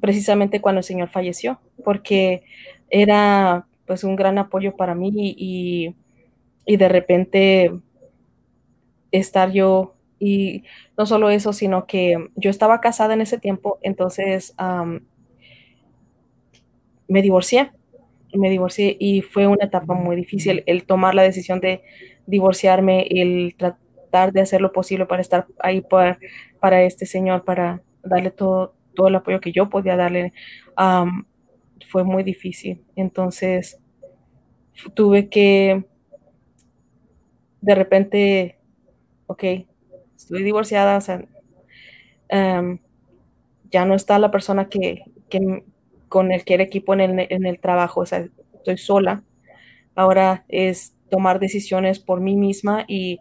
[0.00, 2.42] precisamente cuando el Señor falleció, porque
[2.90, 5.94] era pues un gran apoyo para mí y,
[6.66, 7.72] y de repente
[9.10, 10.64] estar yo y
[10.96, 14.54] no solo eso, sino que yo estaba casada en ese tiempo, entonces
[17.08, 17.72] me divorcié,
[18.34, 21.82] me divorcié y fue una etapa muy difícil el tomar la decisión de
[22.26, 26.18] divorciarme, el tratar de hacer lo posible para estar ahí para,
[26.60, 30.32] para este señor, para darle todo, todo el apoyo que yo podía darle.
[31.88, 32.82] fue muy difícil.
[32.96, 33.78] Entonces
[34.94, 35.84] tuve que
[37.60, 38.58] de repente,
[39.26, 39.44] ok,
[40.20, 41.24] estoy divorciada, o sea,
[42.28, 42.78] em,
[43.70, 45.04] ya no está la persona que,
[46.08, 49.22] con el que era equipo en el, en el trabajo, o sea, estoy sola.
[49.94, 53.20] Ahora es tomar decisiones por mí misma y,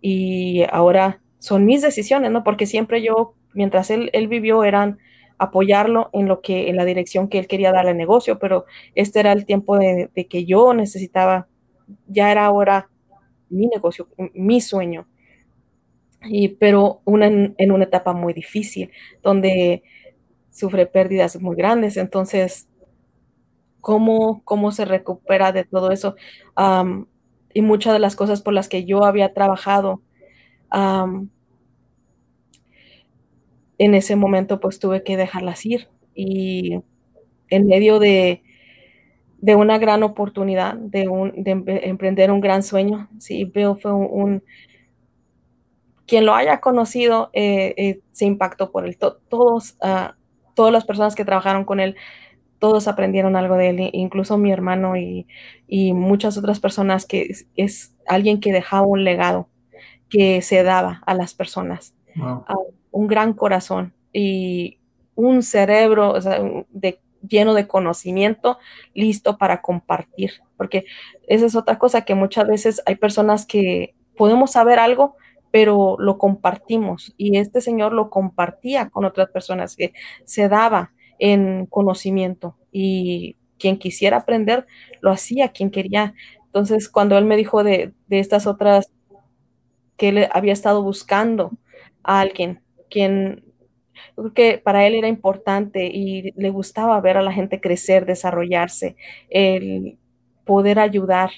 [0.00, 2.44] y ahora son mis decisiones, ¿no?
[2.44, 4.98] Porque siempre yo, mientras él, él vivió, eran
[5.38, 9.20] apoyarlo en lo que, en la dirección que él quería dar al negocio, pero este
[9.20, 11.48] era el tiempo de, de que yo necesitaba,
[12.08, 12.90] ya era ahora
[13.50, 15.06] mi negocio, mi sueño
[16.24, 18.90] y, pero una en, una etapa muy difícil,
[19.22, 19.82] donde
[20.50, 21.96] sufre pérdidas muy grandes.
[21.96, 22.68] Entonces,
[23.80, 26.16] ¿cómo, cómo se recupera de todo eso?
[27.54, 30.00] y muchas de las cosas por las que yo había trabajado,
[33.78, 35.88] en ese momento pues tuve que dejarlas ir.
[36.14, 36.80] Y
[37.50, 38.42] en medio de,
[39.38, 41.02] de una gran oportunidad, de,
[41.84, 44.42] emprender un gran sueño, sí, veo fue un
[46.12, 48.98] quien lo haya conocido eh, eh, se impactó por él.
[48.98, 50.12] todos, uh,
[50.52, 51.96] todas las personas que trabajaron con él,
[52.58, 55.26] todos aprendieron algo de él, incluso mi hermano y,
[55.66, 59.48] y muchas otras personas que es, alguien que dejaba un legado,
[60.10, 61.94] que se daba a las personas.
[62.90, 64.76] un gran corazón y
[65.14, 66.18] un cerebro
[66.68, 68.58] de, lleno de conocimiento,
[68.92, 70.42] listo para compartir.
[70.58, 70.84] Porque
[71.26, 75.16] esa es otra cosa que muchas veces hay personas que podemos saber algo,
[75.52, 79.92] pero lo compartimos y este señor lo compartía con otras personas, que
[80.24, 84.66] se daba en conocimiento y quien quisiera aprender
[85.00, 86.14] lo hacía, quien quería.
[86.46, 88.90] Entonces, cuando él me dijo de, estas otras,
[89.96, 91.52] que él había estado buscando
[92.02, 93.44] a alguien, quien
[94.34, 98.96] que para él era importante y le gustaba ver a la gente crecer, desarrollarse,
[99.30, 99.98] el
[100.44, 101.30] poder ayudar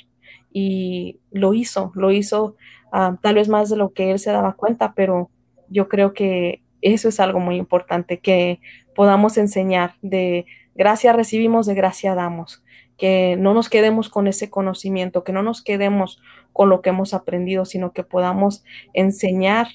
[0.52, 2.56] y lo hizo, lo hizo
[2.96, 5.28] Ah, tal vez más de lo que él se daba cuenta, pero
[5.68, 8.60] yo creo que eso es algo muy importante, que
[8.94, 12.62] podamos enseñar de gracia recibimos, de gracia damos,
[12.96, 16.22] que no nos quedemos con ese conocimiento, que no nos quedemos
[16.52, 19.66] con lo que hemos aprendido, sino que podamos enseñar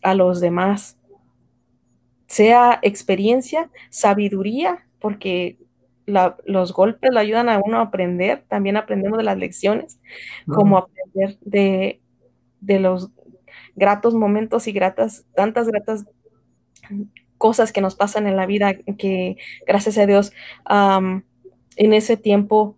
[0.00, 1.00] a los demás,
[2.28, 5.58] sea experiencia, sabiduría, porque
[6.06, 9.98] los golpes le ayudan a uno a aprender, también aprendemos de las lecciones,
[10.46, 12.01] como aprender de
[12.62, 13.10] de los
[13.76, 16.06] gratos momentos y gratas, tantas gratas
[17.36, 19.36] cosas que nos pasan en la vida que
[19.66, 20.32] gracias a Dios
[21.76, 22.76] en ese tiempo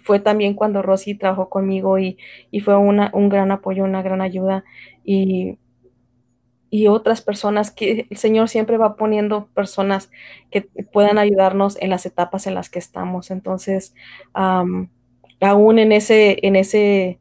[0.00, 2.16] fue también cuando Rosy trabajó conmigo y,
[2.64, 4.64] fue una, un gran apoyo, una gran ayuda
[5.04, 5.58] y,
[6.70, 10.10] y otras personas que el Señor siempre va poniendo personas
[10.50, 13.30] que puedan ayudarnos en las etapas en las que estamos.
[13.30, 13.94] Entonces,
[14.32, 17.18] aún en ese, en ese,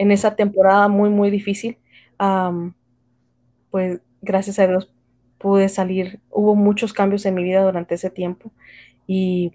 [0.00, 1.76] en esa temporada muy, muy difícil,
[3.70, 4.90] pues gracias a Dios
[5.36, 6.20] pude salir.
[6.30, 8.50] Hubo muchos cambios en mi vida durante ese tiempo
[9.06, 9.52] y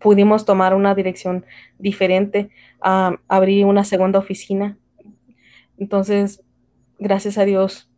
[0.00, 1.46] pudimos tomar una dirección
[1.78, 2.50] diferente.
[2.80, 4.76] abrí una segunda oficina.
[5.78, 6.42] Entonces,
[6.98, 7.88] gracias a Dios,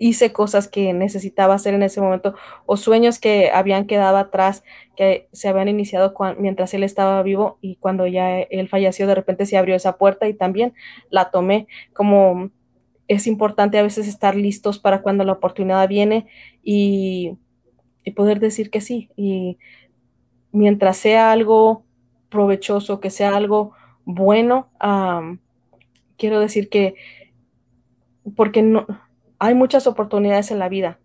[0.00, 2.34] hice cosas que necesitaba hacer en ese momento
[2.64, 4.64] o sueños que habían quedado atrás,
[4.96, 9.44] que se habían iniciado mientras él estaba vivo y cuando ya él falleció, de repente
[9.44, 10.72] se abrió esa puerta y también
[11.10, 12.50] la tomé como
[13.08, 16.26] es importante a veces estar listos para cuando la oportunidad viene
[16.62, 17.36] y,
[18.16, 19.08] poder decir que sí.
[19.14, 19.56] Y
[20.50, 21.84] mientras sea algo
[22.28, 23.72] provechoso, que sea algo
[24.04, 24.68] bueno,
[26.16, 26.96] quiero decir que,
[28.34, 28.86] porque no,
[29.40, 31.00] hay muchas oportunidades en la vida,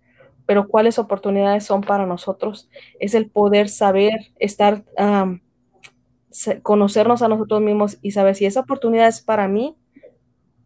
[0.46, 2.70] pero cuáles oportunidades son para nosotros
[3.00, 4.84] es el poder saber, estar,
[6.62, 9.76] conocernos a nosotros mismos y saber si esa oportunidad es para mí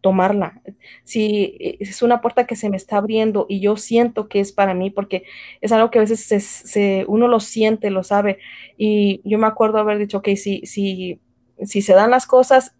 [0.00, 0.60] tomarla.
[1.04, 4.52] Si eh, es una puerta que se me está abriendo y yo siento que es
[4.52, 5.24] para mí, porque
[5.60, 8.38] es algo que a veces se, uno lo siente, lo sabe.
[8.76, 11.20] Y yo me acuerdo haber dicho, ok, si, si,
[11.62, 12.74] si se dan las cosas,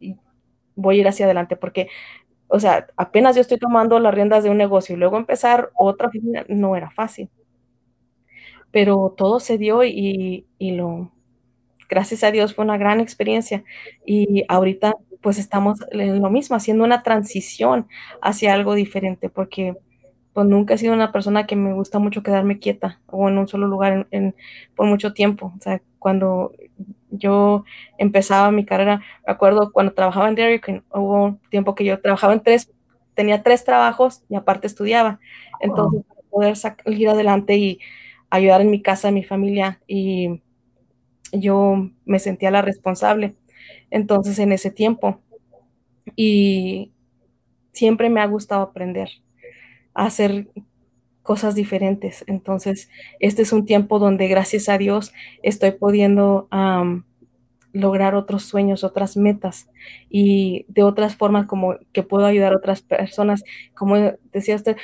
[0.74, 1.88] voy a ir hacia adelante, porque,
[2.50, 6.10] o sea, apenas yo estoy tomando las riendas de un negocio y luego empezar otra
[6.48, 7.30] no era fácil.
[8.72, 11.10] Pero todo se dio y, y lo,
[11.88, 13.64] gracias a Dios fue una gran experiencia.
[14.06, 17.86] Y ahorita pues estamos en lo mismo, haciendo una transición
[18.22, 19.76] hacia algo diferente, porque
[20.32, 23.48] pues nunca he sido una persona que me gusta mucho quedarme quieta o en un
[23.48, 24.34] solo lugar en,
[24.74, 25.52] por mucho tiempo.
[25.58, 26.52] O sea, cuando
[27.10, 27.64] yo
[27.98, 32.00] empezaba mi carrera, me acuerdo cuando trabajaba en Dairy Queen, hubo un tiempo que yo
[32.00, 32.70] trabajaba en tres,
[33.14, 35.20] tenía tres trabajos y aparte estudiaba.
[35.60, 37.80] Entonces, para poder salir adelante y
[38.30, 40.40] ayudar en mi casa, en mi familia, y
[41.32, 43.36] yo me sentía la responsable
[43.90, 45.20] entonces en ese tiempo.
[46.16, 46.92] Y
[47.72, 49.10] siempre me ha gustado aprender
[49.94, 50.48] a hacer
[51.30, 52.24] cosas diferentes.
[52.26, 55.12] Entonces, este es un tiempo donde gracias a Dios
[55.44, 56.48] estoy pudiendo
[57.72, 59.70] lograr otros sueños, otras metas
[60.08, 63.44] y de otras formas como que puedo ayudar a otras personas.
[63.74, 63.94] Como
[64.32, 64.76] decía usted,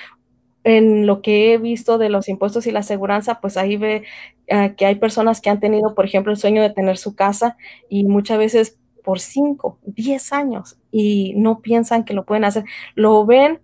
[0.63, 4.05] en lo que he visto de los impuestos y la aseguranza, pues ahí ve
[4.49, 7.57] ah, que hay personas que han tenido, por ejemplo, el sueño de tener su casa
[7.89, 12.63] y muchas veces por 5, 10 años y no piensan que lo pueden hacer.
[12.95, 13.59] Lo ven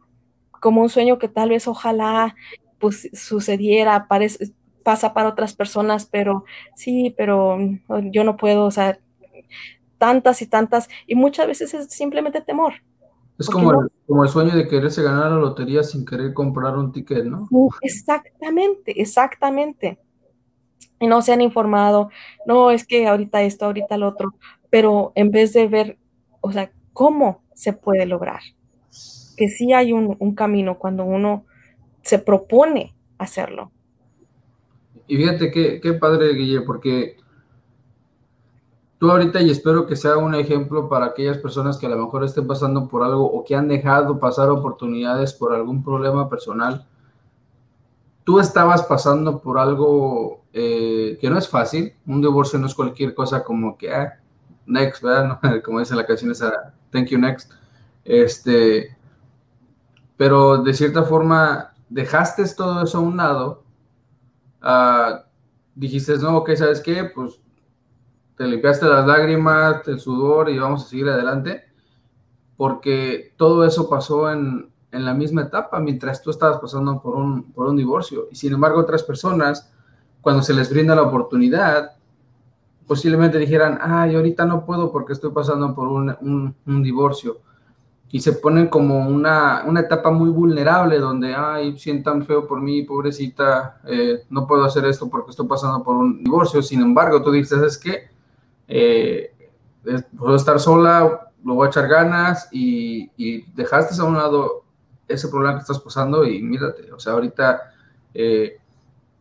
[0.50, 2.34] como un sueño que tal vez ojalá
[2.82, 4.52] pues sucediera, parece,
[4.82, 7.56] pasa para otras personas, pero sí, pero
[8.10, 8.98] yo no puedo, o sea,
[9.98, 12.74] tantas y tantas, y muchas veces es simplemente temor.
[13.38, 16.90] Es como, el, como el sueño de quererse ganar la lotería sin querer comprar un
[16.90, 17.48] ticket, ¿no?
[17.82, 20.00] Exactamente, exactamente.
[20.98, 22.10] Y no se han informado,
[22.46, 24.34] no, es que ahorita esto, ahorita lo otro,
[24.70, 25.98] pero en vez de ver,
[26.40, 28.40] o sea, cómo se puede lograr,
[29.36, 31.44] que sí hay un, camino cuando uno
[32.02, 33.70] se propone hacerlo.
[35.06, 37.16] Y fíjate qué, padre, Guille, porque
[38.98, 42.24] tú ahorita y espero que sea un ejemplo para aquellas personas que a lo mejor
[42.24, 46.86] estén pasando por algo o que han dejado pasar oportunidades por algún problema personal.
[48.24, 53.14] Tú estabas pasando por algo eh, que no es fácil, un divorcio no es cualquier
[53.14, 54.20] cosa como que, ah,
[54.66, 55.40] next, ¿verdad?
[55.64, 57.52] Como dice la canción esa, thank you next.
[58.04, 58.96] Este,
[60.16, 63.64] pero de cierta forma dejaste todo eso a un lado.
[64.62, 65.22] Uh,
[65.74, 67.04] dijiste, no, ok, ¿sabes qué?
[67.04, 67.40] Pues
[68.36, 71.64] te limpiaste las lágrimas, el sudor y vamos a seguir adelante.
[72.56, 77.52] Porque todo eso pasó en, en la misma etapa mientras tú estabas pasando por un,
[77.52, 78.28] por un divorcio.
[78.30, 79.72] Y sin embargo, otras personas,
[80.20, 81.96] cuando se les brinda la oportunidad,
[82.86, 87.40] posiblemente dijeran, ay, ahorita no puedo porque estoy pasando por un, divorcio.
[88.12, 93.80] Y se ponen como una, etapa muy vulnerable donde, ay, sientan feo por mí, pobrecita,
[93.86, 96.62] eh, no puedo hacer esto porque estoy pasando por un divorcio.
[96.62, 98.10] Sin embargo, tú dices, es que
[98.68, 99.32] eh,
[100.16, 104.62] puedo estar sola, lo voy a echar ganas y, y, dejaste a un lado
[105.08, 107.72] ese problema que estás pasando y mírate, o sea, ahorita
[108.14, 108.58] eh,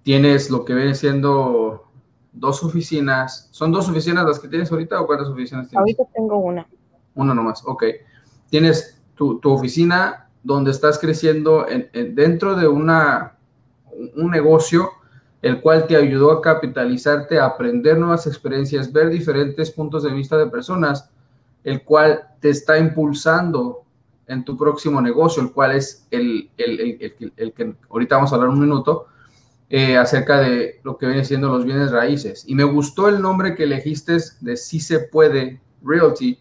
[0.04, 1.88] tienes lo que viene siendo
[2.32, 3.50] dos oficinas.
[3.52, 5.80] ¿Son dos oficinas las que tienes ahorita o cuántas oficinas tienes?
[5.80, 6.68] Ahorita tengo una.
[7.16, 7.84] Una nomás, ok.
[8.52, 13.38] Tienes tu, oficina donde estás creciendo dentro de una,
[14.16, 14.92] un negocio
[15.42, 20.38] el cual te ayudó a capitalizarte, a aprender nuevas experiencias, ver diferentes puntos de vista
[20.38, 21.10] de personas,
[21.64, 23.84] el cual te está impulsando
[24.28, 28.60] en tu próximo negocio, el cual es el, el, que ahorita vamos a hablar un
[28.60, 29.08] minuto
[29.70, 32.44] eh, acerca de lo que viene siendo los bienes raíces.
[32.48, 36.38] Y me gustó el nombre que elegiste de Si se puede Realty,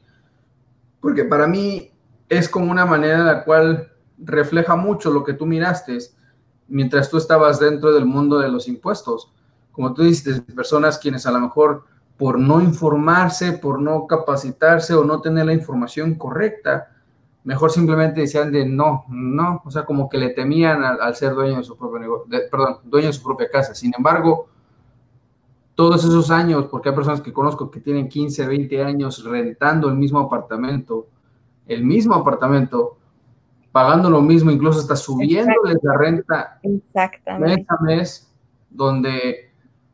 [1.00, 1.89] porque para mí
[2.30, 5.98] es como una manera en la cual refleja mucho lo que tú miraste
[6.68, 9.32] mientras tú estabas dentro del mundo de los impuestos.
[9.72, 11.84] Como tú dices, personas quienes a lo mejor
[12.16, 16.92] por no informarse, por no capacitarse o no tener la información correcta,
[17.42, 21.56] mejor simplemente decían de no, no, o sea, como que le temían al, ser dueño
[21.56, 23.74] de su propio negocio, perdón, dueño de su propia casa.
[23.74, 24.48] Sin embargo,
[25.74, 29.96] todos esos años, porque hay personas que conozco que tienen 15, 20 años rentando el
[29.96, 31.08] mismo apartamento,
[31.70, 32.98] el mismo apartamento,
[33.70, 37.56] pagando lo mismo, incluso hasta subiéndoles la renta Exactamente.
[37.56, 38.34] mes a mes,
[38.68, 39.50] donde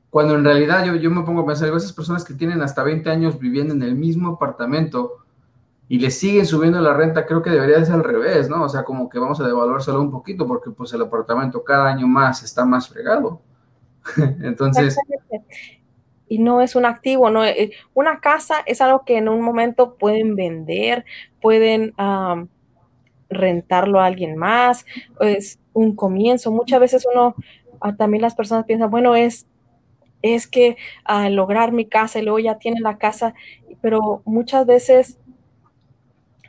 [0.08, 3.10] cuando en realidad yo, yo me pongo a pensar, esas personas que tienen hasta 20
[3.10, 5.18] años viviendo en el mismo apartamento
[5.88, 8.62] y le siguen subiendo la renta, creo que debería ser al revés, ¿no?
[8.62, 12.06] O sea, como que vamos a devaluárselo un poquito porque pues el apartamento cada año
[12.06, 13.42] más está más fregado.
[14.16, 14.96] Entonces...
[16.28, 19.96] Y no es un activo, no eh, una casa es algo que en un momento
[19.96, 21.04] pueden vender,
[21.40, 21.94] pueden
[23.28, 24.84] rentarlo a alguien más,
[25.20, 26.50] es un comienzo.
[26.52, 27.34] Muchas veces uno,
[27.80, 29.46] ah, también las personas piensan, bueno, es,
[30.22, 33.34] es que al lograr mi casa y luego ya tiene la casa,
[33.82, 35.18] pero muchas veces,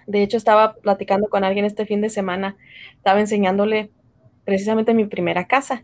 [0.08, 2.56] de hecho estaba platicando con alguien este fin de semana,
[2.96, 3.92] estaba enseñándole
[4.46, 5.84] precisamente mi primera casa.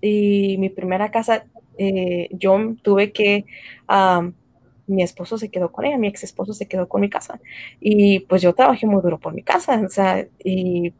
[0.00, 1.46] y mi primera casa,
[1.78, 3.44] eh, yo tuve que
[4.86, 7.40] mi esposo se quedó con ella, mi ex esposo se quedó con mi casa.
[7.80, 10.92] Y pues yo trabajé muy duro por mi casa, o sea, y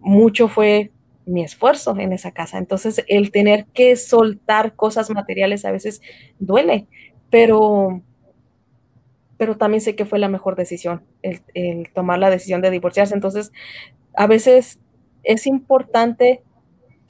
[0.00, 0.90] mucho fue
[1.26, 2.58] mi esfuerzo en esa casa.
[2.58, 6.00] Entonces, el tener que soltar cosas materiales a veces
[6.38, 6.86] duele,
[7.30, 8.02] pero,
[9.36, 13.14] pero también sé que fue la mejor decisión, el, el tomar la decisión de divorciarse.
[13.14, 13.52] Entonces,
[14.14, 14.80] a veces
[15.22, 16.42] es importante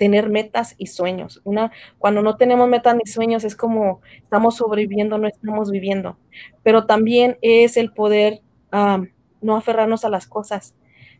[0.00, 1.42] tener metas y sueños.
[1.44, 6.16] Una, cuando no tenemos metas ni sueños es como estamos sobreviviendo, no estamos viviendo.
[6.62, 8.40] Pero también es el poder
[8.72, 10.74] no aferrarnos a las cosas.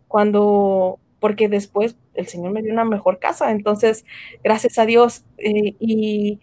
[0.09, 4.07] Cuando, porque después el Señor me dio una mejor casa, entonces,
[4.43, 6.41] gracias a Dios, eh, y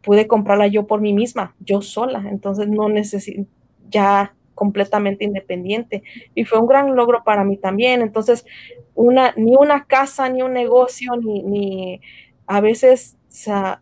[0.00, 3.48] pude comprarla yo por mí misma, yo sola, entonces no necesito,
[3.90, 6.04] ya completamente independiente.
[6.36, 8.00] Y fue un gran logro para mí también.
[8.00, 8.46] Entonces,
[8.94, 12.00] una, ni una casa, ni un negocio, ni, ni
[12.46, 13.16] a veces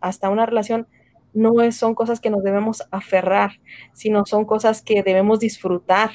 [0.01, 0.87] hasta una relación
[1.33, 3.59] no es, son cosas que nos debemos aferrar,
[3.93, 6.11] sino son cosas que debemos disfrutar.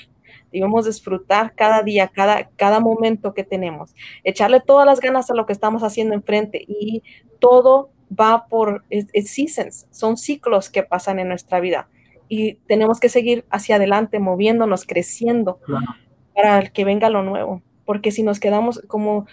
[0.52, 3.94] Debemos disfrutar cada día, cada, cada momento que tenemos.
[4.24, 7.02] Echarle todas las ganas a lo que estamos haciendo enfrente y
[7.38, 8.84] todo va por
[9.24, 11.88] seasons, son ciclos que pasan en nuestra vida
[12.28, 15.60] y tenemos que seguir hacia adelante, moviéndonos, creciendo
[16.34, 17.62] para que venga lo nuevo.
[17.88, 19.26] Porque si nos quedamos como,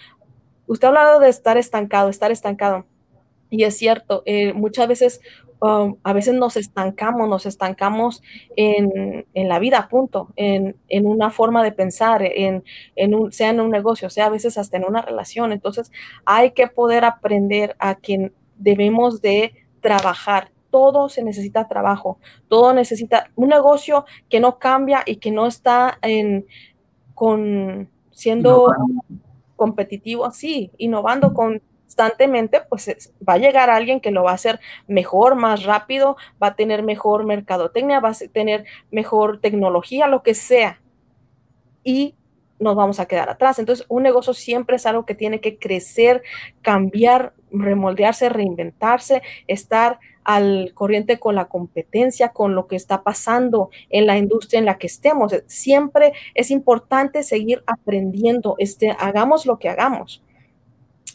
[0.66, 2.86] usted ha hablado de estar estancado, estar estancado.
[3.50, 5.20] Y es cierto, eh, muchas veces,
[5.60, 8.22] um, a veces nos estancamos, nos estancamos
[8.56, 13.50] en, en la vida, punto, en, en, una forma de pensar, en, en un, sea
[13.50, 15.52] en un negocio, sea a veces hasta en una relación.
[15.52, 15.92] Entonces,
[16.24, 19.52] hay que poder aprender a quien debemos de
[19.82, 25.46] trabajar todo se necesita trabajo, todo necesita un negocio que no cambia y que no
[25.46, 26.46] está en,
[27.14, 28.72] con, siendo
[29.56, 35.34] competitivo así, innovando constantemente, pues va a llegar alguien que lo va a hacer mejor,
[35.34, 40.80] más rápido, va a tener mejor mercadotecnia, va a tener mejor tecnología, lo que sea.
[41.84, 42.14] Y
[42.58, 43.58] nos vamos a quedar atrás.
[43.58, 46.22] Entonces, un negocio siempre es algo que tiene que crecer,
[46.62, 54.06] cambiar, remoldearse, reinventarse, estar al corriente con la competencia, con lo que está pasando en
[54.06, 55.32] la industria en la que estemos.
[55.46, 60.22] Siempre es importante seguir aprendiendo, este, hagamos lo que hagamos.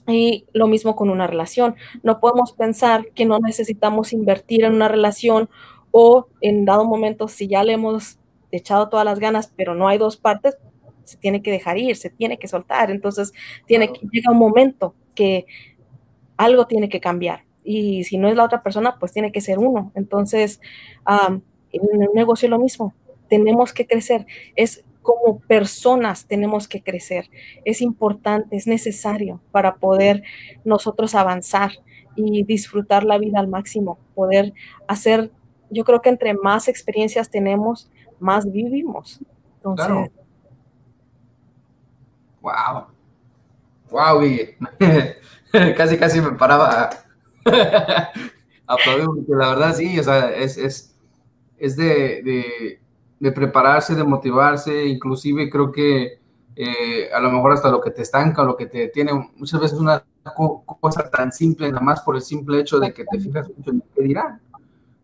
[0.08, 1.76] Y lo mismo con una relación.
[2.04, 5.50] No podemos pensar que no necesitamos invertir en una relación
[5.92, 8.18] o en dado momento, si ya le hemos
[8.52, 10.58] echado todas las ganas, pero no hay dos partes,
[11.04, 12.92] se tiene que dejar ir, se tiene que soltar.
[12.92, 13.34] Entonces,
[13.66, 15.46] tiene que llega un momento que
[16.42, 19.60] algo tiene que cambiar y si no es la otra persona, pues tiene que ser
[19.60, 19.92] uno.
[19.94, 20.60] Entonces,
[21.08, 22.94] en el negocio es lo mismo,
[23.30, 24.26] tenemos que crecer,
[24.56, 27.30] es como personas tenemos que crecer,
[27.66, 30.24] es importante, es necesario para poder
[30.64, 31.72] nosotros avanzar
[32.16, 34.54] y disfrutar la vida al máximo, poder
[34.88, 35.32] hacer,
[35.70, 37.90] yo creo que entre más experiencias tenemos,
[38.20, 39.20] más vivimos.
[39.58, 40.12] Entonces,
[42.42, 42.88] Wow.
[43.92, 44.58] Wow, Guille.
[45.78, 46.90] casi, casi me paraba
[48.68, 50.96] aplaudir, porque la verdad sí, o sea, es, es,
[51.58, 52.80] es de, de,
[53.20, 56.20] de, prepararse, de motivarse, inclusive creo que
[56.56, 59.80] eh, a lo mejor hasta lo que te estanca, lo que te detiene, muchas veces
[59.80, 60.04] una
[60.80, 63.84] cosa tan simple, nada más por el simple hecho de que te fijas mucho en
[63.96, 64.40] qué dirán.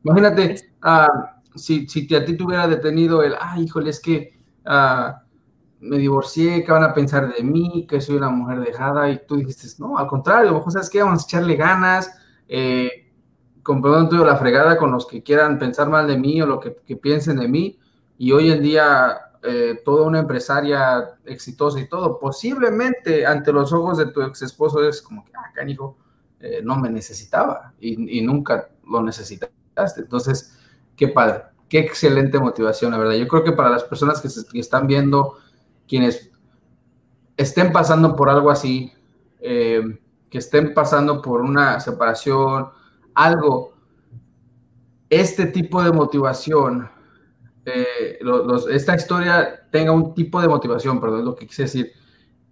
[0.04, 4.34] Imagínate, uh, si, si a ti te hubiera detenido el, ay, híjole, es que
[4.66, 5.27] uh,
[5.80, 7.86] me divorcié, ¿qué van a pensar de mí?
[7.88, 9.10] Que soy una mujer dejada.
[9.10, 12.12] Y tú dijiste, no, al contrario, sabes qué, vamos a echarle ganas,
[12.48, 13.12] eh,
[13.64, 16.96] con la fregada con los que quieran pensar mal de mí o lo que, que
[16.96, 17.78] piensen de mí.
[18.18, 23.98] Y hoy en día, eh, toda una empresaria exitosa y todo, posiblemente ante los ojos
[23.98, 25.98] de tu ex esposo es como que, ah, canijo,
[26.40, 29.52] eh, no me necesitaba y, nunca lo necesitaste.
[30.02, 30.58] Entonces,
[30.96, 33.16] qué padre, qué excelente motivación, la verdad.
[33.16, 35.38] Yo creo que para las personas que, que están viendo,
[35.88, 36.32] quienes
[37.38, 38.92] estén pasando por algo así,
[39.40, 39.82] eh,
[40.30, 42.70] que estén pasando por una separación,
[43.14, 43.74] algo,
[45.10, 46.90] este tipo de motivación,
[47.66, 48.20] eh,
[48.72, 51.92] esta historia tenga un tipo de motivación, perdón, es lo que quise decir,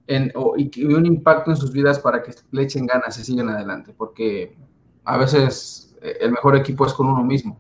[0.08, 3.94] en, y, un impacto en sus vidas para que le echen ganas y sigan adelante,
[3.98, 4.56] porque
[5.04, 7.60] a veces eh, el mejor equipo es con uno mismo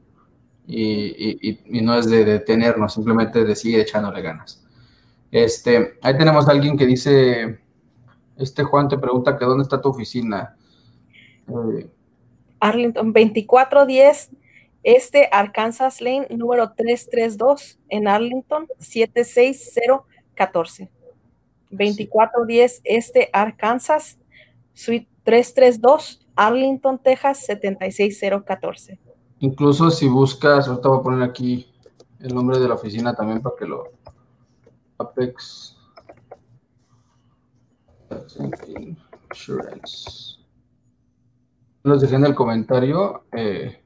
[0.67, 4.64] y, y, y no es de detenernos, simplemente de seguir echándole ganas.
[5.35, 7.59] Este, ahí tenemos a alguien que dice,
[8.37, 10.55] este Juan te pregunta que dónde está tu oficina.
[11.49, 11.89] Eh,
[12.61, 14.29] Arlington 2410,
[14.83, 20.89] este Arkansas Lane, número 332, en Arlington, 76014.
[21.69, 24.17] 2410, este Arkansas,
[24.73, 28.97] suite 332, Arlington, Texas, 76014.
[29.39, 31.67] Incluso si buscas, ahorita voy a poner aquí
[32.21, 33.94] el nombre de la oficina también para que lo,
[34.97, 35.77] Apex
[39.29, 40.39] Insurance.
[41.83, 43.25] Los dejé en el comentario.
[43.31, 43.81] Eh,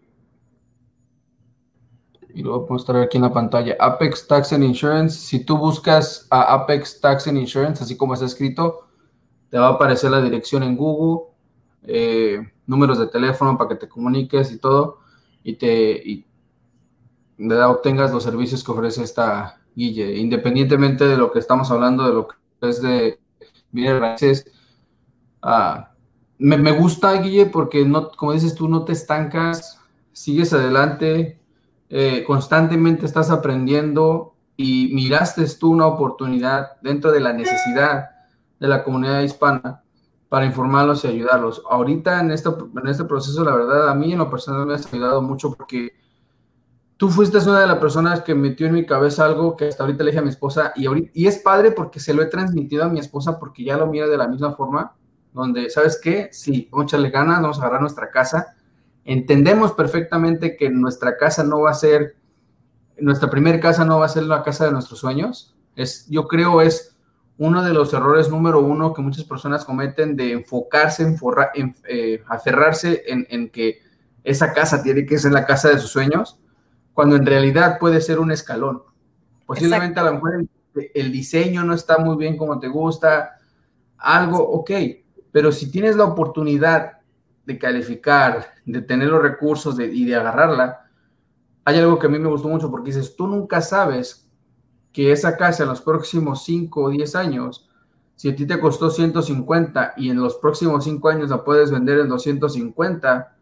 [2.33, 3.75] y luego puedo estar aquí en la pantalla.
[3.79, 5.17] Apex Tax and Insurance.
[5.17, 8.87] Si tú buscas a Apex Tax and Insurance, así como está escrito,
[9.49, 11.33] te va a aparecer la dirección en Google,
[11.83, 14.99] eh, números de teléfono para que te comuniques y todo,
[15.43, 16.25] y te y
[17.65, 22.27] obtengas los servicios que ofrece esta, Guille, independientemente de lo que estamos hablando, de lo
[22.27, 23.19] que es de
[23.71, 24.51] bienes raíces,
[25.41, 25.91] ah,
[26.37, 29.79] me, gusta, Guille, porque no, como dices tú, no te estancas,
[30.11, 31.39] sigues adelante,
[31.89, 38.09] eh, constantemente estás aprendiendo y miraste tú una oportunidad dentro de la necesidad
[38.59, 39.83] de la comunidad hispana
[40.29, 41.63] para informarlos y ayudarlos.
[41.69, 44.77] Ahorita en este, en este proceso, la verdad, a mí en lo personal me ha
[44.77, 45.93] ayudado mucho porque
[46.99, 50.03] tú fuiste una de las personas que metió en mi cabeza algo que hasta ahorita
[50.03, 52.89] le dije a mi esposa y, y es padre porque se lo he transmitido a
[52.89, 54.97] mi esposa porque ya lo mira de la misma forma,
[55.31, 56.27] donde, ¿sabes qué?
[56.33, 58.53] Sí, vamos a echarle ganas, vamos a agarrar nuestra casa.
[59.05, 62.17] Entendemos perfectamente que nuestra casa no va a ser,
[62.97, 65.55] nuestra primera casa no va a ser la casa de nuestros sueños.
[65.77, 66.97] Es, yo creo es
[67.37, 71.17] uno de los errores número uno que muchas personas cometen de enfocarse, en,
[71.53, 73.79] en eh, aferrarse en que
[74.25, 76.41] esa casa tiene que ser la casa de sus sueños
[76.99, 78.83] cuando en realidad puede ser un escalón.
[79.45, 80.45] Posiblemente a lo mejor
[80.93, 83.37] el, diseño no está muy bien como te gusta,
[83.97, 84.71] algo, ok,
[85.31, 86.97] pero si tienes la oportunidad
[87.45, 90.89] de calificar, de tener los recursos y de agarrarla,
[91.63, 94.29] hay algo que a mí me gustó mucho porque dices, tú nunca sabes
[94.91, 97.69] que esa casa en los próximos 5 o 10 años,
[98.17, 101.99] si a ti te costó 150 y en los próximos 5 años la puedes vender
[101.99, 103.37] en 250,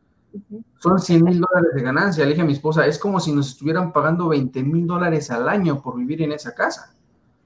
[0.80, 2.23] son 100 mil dólares de ganancia.
[2.23, 5.49] Le dije a mi esposa, es como si nos estuvieran pagando 20 mil dólares al
[5.49, 6.95] año por vivir en esa casa.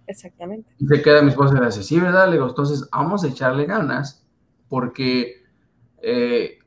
[0.07, 0.69] Exactamente.
[0.77, 2.27] Y se queda mi esposa y le dice, sí, ¿verdad?
[2.27, 4.25] Le digo, entonces vamos a echarle ganas
[4.67, 5.43] porque
[6.01, 6.59] eh,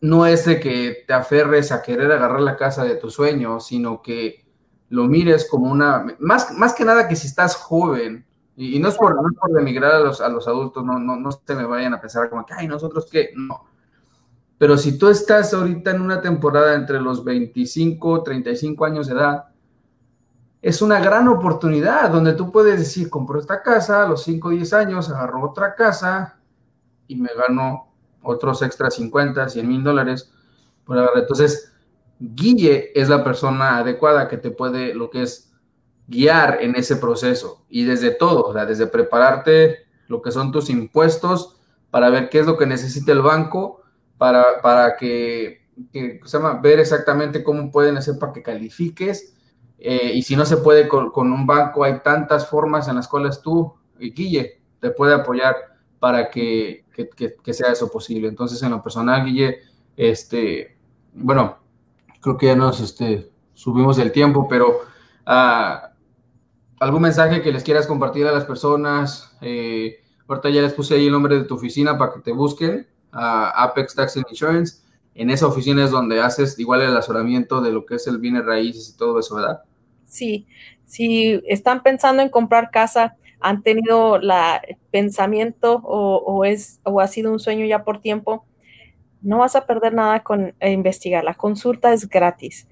[0.00, 4.02] no es de que te aferres a querer agarrar la casa de tus sueños, sino
[4.02, 4.46] que
[4.90, 8.24] lo mires como una, más, más que nada que si estás joven,
[8.56, 11.30] y, no, es por, no por demigrar a los, a los adultos, no, no, no
[11.30, 13.68] se me vayan a pensar como que, ay, nosotros qué, no
[14.58, 19.44] pero si tú estás ahorita en una temporada entre los 25, 35 años de edad,
[20.60, 24.50] es una gran oportunidad donde tú puedes decir, compro esta casa, a los 5 o
[24.50, 26.38] 10 años agarro otra casa
[27.06, 27.92] y me gano
[28.22, 30.32] otros extra 50, 100 mil dólares.
[31.14, 31.72] Entonces,
[32.18, 35.52] Guille es la persona adecuada que te puede, lo que es
[36.08, 40.70] guiar en ese proceso y desde todo, o sea, desde prepararte lo que son tus
[40.70, 41.56] impuestos
[41.90, 43.77] para ver qué es lo que necesita el banco
[44.18, 45.62] para, para que,
[45.92, 49.34] se llama, ver exactamente cómo pueden hacer para que califiques.
[49.78, 53.40] Eh, y si no se puede con, un banco, hay tantas formas en las cuales
[53.40, 55.56] tú, Guille, te puede apoyar
[55.98, 58.28] para que, que, sea eso posible.
[58.28, 59.60] Entonces, en lo personal, Guille,
[59.96, 60.76] este,
[61.14, 61.58] bueno,
[62.20, 64.80] creo que ya nos este, subimos el tiempo, pero
[65.26, 65.88] uh,
[66.80, 69.36] algún mensaje que les quieras compartir a las personas.
[69.40, 72.86] Eh, ahorita ya les puse ahí el nombre de tu oficina para que te busquen,
[73.12, 74.82] Apex Tax Insurance.
[75.14, 78.44] En esa oficina es donde haces igual el asesoramiento de lo que es el bienes
[78.44, 79.62] raíces y todo eso, ¿verdad?
[80.04, 80.46] Sí,
[80.84, 87.32] si están pensando en comprar casa, han tenido la pensamiento o, es, o ha sido
[87.32, 88.44] un sueño ya por tiempo,
[89.20, 91.24] no vas a perder nada con eh, investigar.
[91.24, 92.68] La consulta es gratis.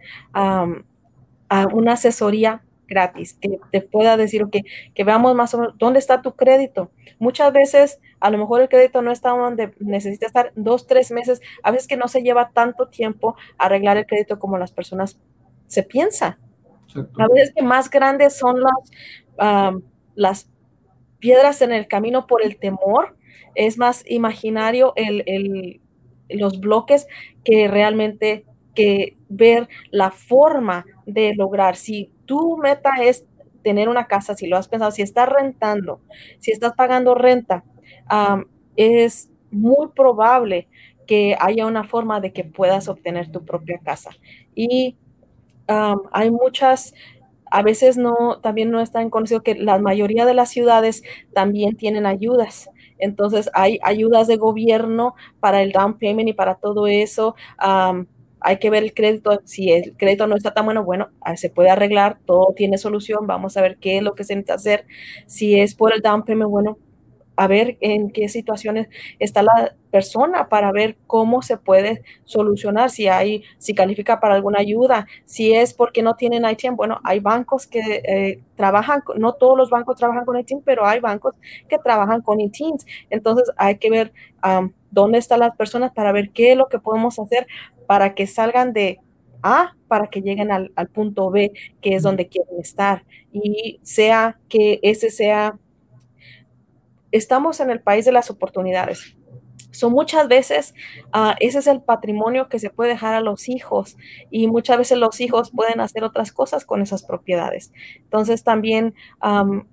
[1.73, 4.63] una asesoría gratis, que te pueda decir que,
[4.95, 6.91] que veamos más o menos dónde está tu crédito.
[7.19, 11.41] Muchas veces, a lo mejor el crédito no está donde necesita estar dos, tres meses,
[11.63, 15.19] a veces que no se lleva tanto tiempo arreglar el crédito como las personas
[15.67, 16.39] se piensan.
[17.19, 19.75] A veces que más grandes son las,
[20.15, 20.49] las
[21.19, 23.17] piedras en el camino por el temor,
[23.55, 25.81] es más imaginario el,
[26.29, 27.07] los bloques
[27.45, 28.45] que realmente
[28.77, 31.75] que ver la forma de lograr.
[31.75, 33.27] Si tu meta es
[33.65, 36.01] tener una casa, si lo has pensado, si estás rentando,
[36.39, 37.65] si estás pagando renta,
[38.77, 40.69] es muy probable
[41.09, 44.11] que haya una forma de que puedas obtener tu propia casa.
[44.55, 44.97] Y
[45.67, 46.95] hay muchas,
[47.51, 51.03] a veces no, también no está en conocido que la mayoría de las ciudades
[51.35, 52.71] también tienen ayudas.
[52.99, 57.35] Entonces hay ayudas de gobierno para el down payment y para todo eso.
[58.41, 59.41] Hay que ver el crédito.
[59.45, 63.27] Si el crédito no está tan bueno, bueno, ah, se puede arreglar, todo tiene solución.
[63.27, 64.87] Vamos a ver qué es lo que se necesita hacer.
[65.27, 66.79] Si es por el down bueno,
[67.37, 73.09] a ver en qué situaciones está la persona para ver cómo se puede solucionar, si
[73.09, 77.67] hay, si califica para alguna ayuda, si es porque no tienen ITIN, bueno, hay bancos
[77.67, 81.35] que eh, trabajan, no todos los bancos trabajan con ITIN, pero hay bancos
[81.69, 84.13] que trabajan con ITINs, entonces hay que ver
[84.91, 87.47] dónde están las personas para ver qué es lo que podemos hacer
[87.87, 88.99] para que salgan de
[89.43, 94.39] A para que lleguen al, al punto B, que es donde quieren estar, y sea
[94.49, 95.59] que ese sea
[97.13, 99.17] estamos en el país de las oportunidades.
[99.71, 100.75] Son muchas veces
[101.13, 103.97] ah, ese es el patrimonio que se puede dejar a los hijos
[104.31, 107.73] y muchas veces los hijos pueden hacer otras cosas con esas propiedades.
[107.97, 108.95] Entonces también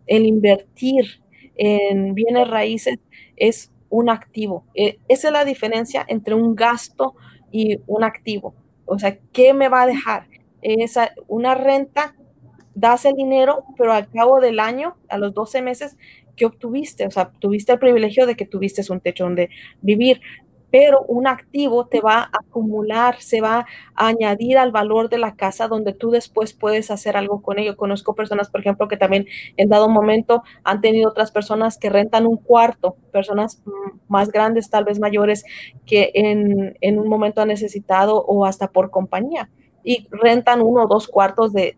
[0.07, 1.21] el invertir
[1.55, 2.99] en bienes raíces
[3.37, 4.65] es un activo.
[4.75, 7.15] E, esa es la diferencia entre un gasto
[7.53, 8.53] y un activo.
[8.85, 10.27] O sea, ¿qué me va a dejar?
[10.61, 12.15] Esa, una renta,
[12.75, 15.97] das el dinero, pero al cabo del año, a los 12 meses,
[16.35, 19.49] que obtuviste, o sea, tuviste el privilegio de que tuviste un techo donde
[19.81, 20.19] vivir,
[20.73, 25.35] pero un activo te va a acumular, se va a añadir al valor de la
[25.35, 27.77] casa donde tú después puedes hacer algo con ello.
[27.77, 32.25] Conozco personas, por ejemplo, que también en dado momento han tenido otras personas que rentan
[32.25, 35.45] un cuarto, personas mm, más grandes, tal vez mayores,
[35.85, 39.51] que en, en un momento han necesitado o hasta por compañía
[39.83, 41.75] y rentan uno o dos cuartos de,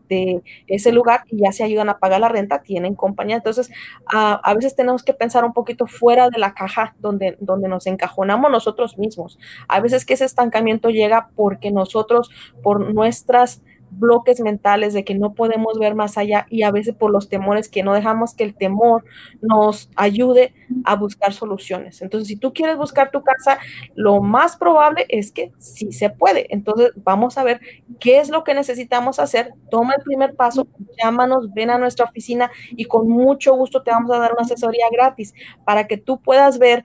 [0.68, 3.38] ese lugar y ya se ayudan a pagar la renta, tienen compañía.
[3.38, 3.72] Entonces,
[4.06, 8.52] a, veces tenemos que pensar un poquito fuera de la caja donde, donde nos encajonamos
[8.52, 9.40] nosotros mismos.
[9.68, 12.30] A veces que ese estancamiento llega porque nosotros,
[12.62, 13.62] por nuestras
[13.98, 17.70] bloques mentales de que no podemos ver más allá y a veces por los temores
[17.70, 19.04] que no dejamos que el temor
[19.42, 22.02] nos ayude a buscar soluciones.
[22.02, 23.60] Entonces, si tú quieres buscar tu casa,
[23.96, 26.54] lo más probable es que sí se puede.
[26.54, 27.62] Entonces, vamos a ver
[28.00, 29.54] qué es lo que necesitamos hacer.
[29.70, 30.68] Toma el primer paso,
[31.02, 34.86] llámanos, ven a nuestra oficina y con mucho gusto te vamos a dar una asesoría
[34.92, 35.34] gratis
[35.66, 36.84] para que tú puedas ver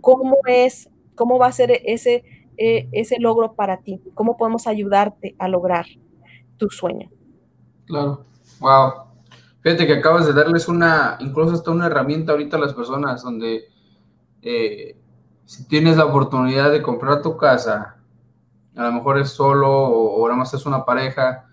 [0.00, 2.24] cómo es, cómo va a ser ese,
[2.56, 5.86] eh, ese logro para ti, cómo podemos ayudarte a lograr
[6.62, 7.10] tu sueño.
[7.86, 8.24] Claro,
[8.60, 8.92] wow.
[9.62, 13.64] Fíjate que acabas de darles una, incluso hasta una herramienta ahorita a las personas donde
[14.42, 14.96] eh,
[15.44, 17.96] si tienes la oportunidad de comprar tu casa,
[18.76, 21.48] a lo mejor es solo o, nada más es una pareja,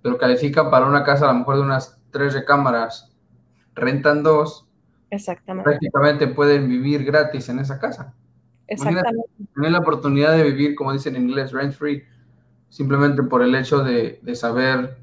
[0.00, 3.12] pero califican para una casa a lo mejor de unas tres recámaras,
[3.74, 4.68] rentan dos,
[5.10, 5.68] Exactamente.
[5.68, 8.14] prácticamente pueden vivir gratis en esa casa.
[8.68, 9.28] Exactamente.
[9.54, 12.02] Tener la oportunidad de vivir, como dicen en inglés, rent free,
[12.76, 14.98] simplemente por el hecho de, saber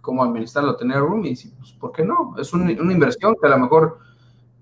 [0.00, 2.36] cómo administrarlo, tener roomies, pues, ¿por qué no?
[2.38, 3.98] Es una inversión que a lo mejor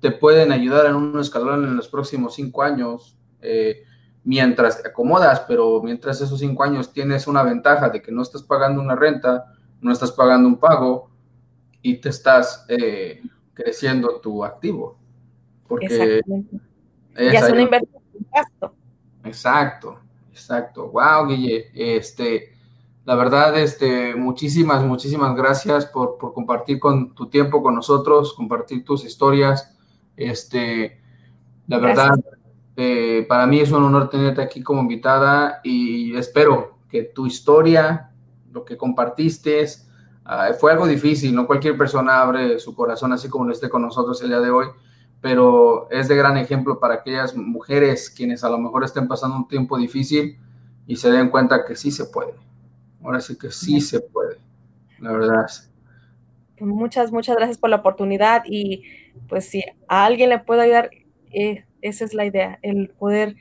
[0.00, 3.82] te pueden ayudar en un escalón en los próximos cinco años, eh,
[4.22, 8.42] mientras te acomodas, pero mientras esos cinco años tienes una ventaja de que no estás
[8.42, 9.44] pagando una renta,
[9.82, 11.10] no estás pagando un pago
[11.82, 13.20] y te estás eh,
[13.52, 14.96] creciendo tu activo.
[15.68, 18.02] Porque es, ya es una inversión.
[19.22, 20.00] Exacto.
[20.30, 20.88] Exacto.
[20.88, 21.70] Wow, Guille.
[21.74, 22.53] Este,
[23.04, 29.04] la verdad, este, muchísimas, muchísimas gracias por, compartir con tu tiempo con nosotros, compartir tus
[29.04, 29.76] historias.
[30.16, 31.02] Este,
[31.66, 32.14] la verdad,
[32.76, 38.10] eh, para mí es un honor tenerte aquí como invitada y espero que tu historia,
[38.50, 39.66] lo que compartiste,
[40.24, 43.82] ah, fue algo difícil, no cualquier persona abre su corazón así como lo esté con
[43.82, 44.68] nosotros el día de hoy,
[45.20, 49.46] pero es de gran ejemplo para aquellas mujeres quienes a lo mejor estén pasando un
[49.46, 50.38] tiempo difícil
[50.86, 52.44] y se den cuenta que sí se puede.
[53.04, 54.38] Ahora sí que sí se puede,
[54.98, 55.46] la verdad.
[56.58, 58.82] Muchas, muchas gracias por la oportunidad y
[59.28, 60.90] pues si a alguien le puedo ayudar,
[61.30, 63.36] eh, esa es la idea, el poder,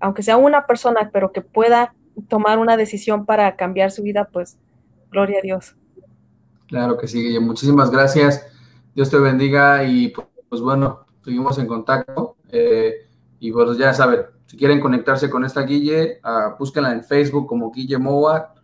[0.00, 1.94] aunque sea una persona, pero que pueda
[2.28, 4.58] tomar una decisión para cambiar su vida, pues
[5.10, 5.76] gloria a Dios.
[6.66, 8.46] Claro que sí, Muchísimas gracias.
[8.94, 10.12] Dios te bendiga y
[10.48, 12.36] pues, bueno, seguimos en contacto.
[12.50, 13.06] Eh,
[13.40, 17.70] y pues ya saben, si quieren conectarse con esta Guille, uh, búsquenla en Facebook como
[17.70, 18.54] Guille Mowat.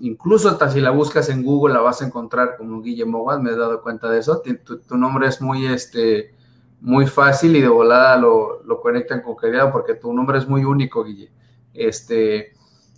[0.00, 3.50] Incluso hasta si la buscas en Google la vas a encontrar como Guille Mowat, me
[3.50, 4.42] he dado cuenta de eso.
[4.42, 6.34] Tu, nombre es muy, este,
[6.80, 10.64] muy fácil y de volada lo, lo conectan con querida porque tu nombre es muy
[10.64, 11.32] único, Guille.
[11.74, 12.52] Este,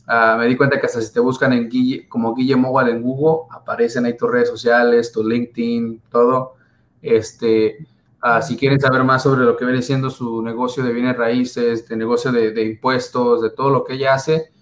[0.08, 3.02] uh, me di cuenta que hasta si te buscan en Guille, como Guille Mowat en
[3.02, 6.54] Google, aparecen ahí tus redes sociales, tu LinkedIn, todo.
[7.00, 7.78] Este,
[8.22, 11.88] uh, si quieren saber más sobre lo que viene siendo su negocio de bienes raíces,
[11.88, 14.52] de negocio de, impuestos, de todo lo que ella hace,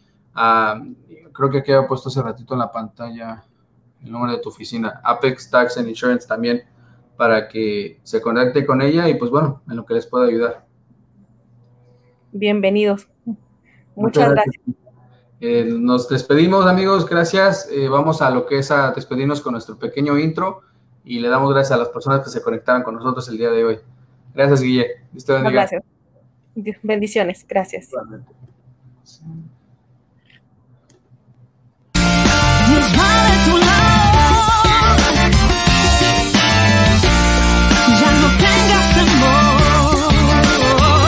[1.41, 3.43] creo que aquí había puesto hace ratito en la pantalla
[4.05, 6.63] el número de tu oficina, Apex Tax and Insurance también
[7.17, 10.67] para que se conecte con ella y pues bueno, en lo que les pueda ayudar.
[12.33, 13.09] Bienvenidos.
[13.95, 14.65] Muchas, gracias.
[15.41, 17.69] Eh, nos despedimos amigos, gracias.
[17.73, 20.61] Eh, vamos a lo que es a despedirnos con nuestro pequeño intro
[21.05, 23.65] y le damos gracias a las personas que se conectaron con nosotros el día de
[23.65, 23.79] hoy.
[24.35, 24.87] Gracias Guille.
[25.15, 25.83] Gracias.
[26.83, 27.47] Bendiciones.
[27.49, 27.91] Gracias.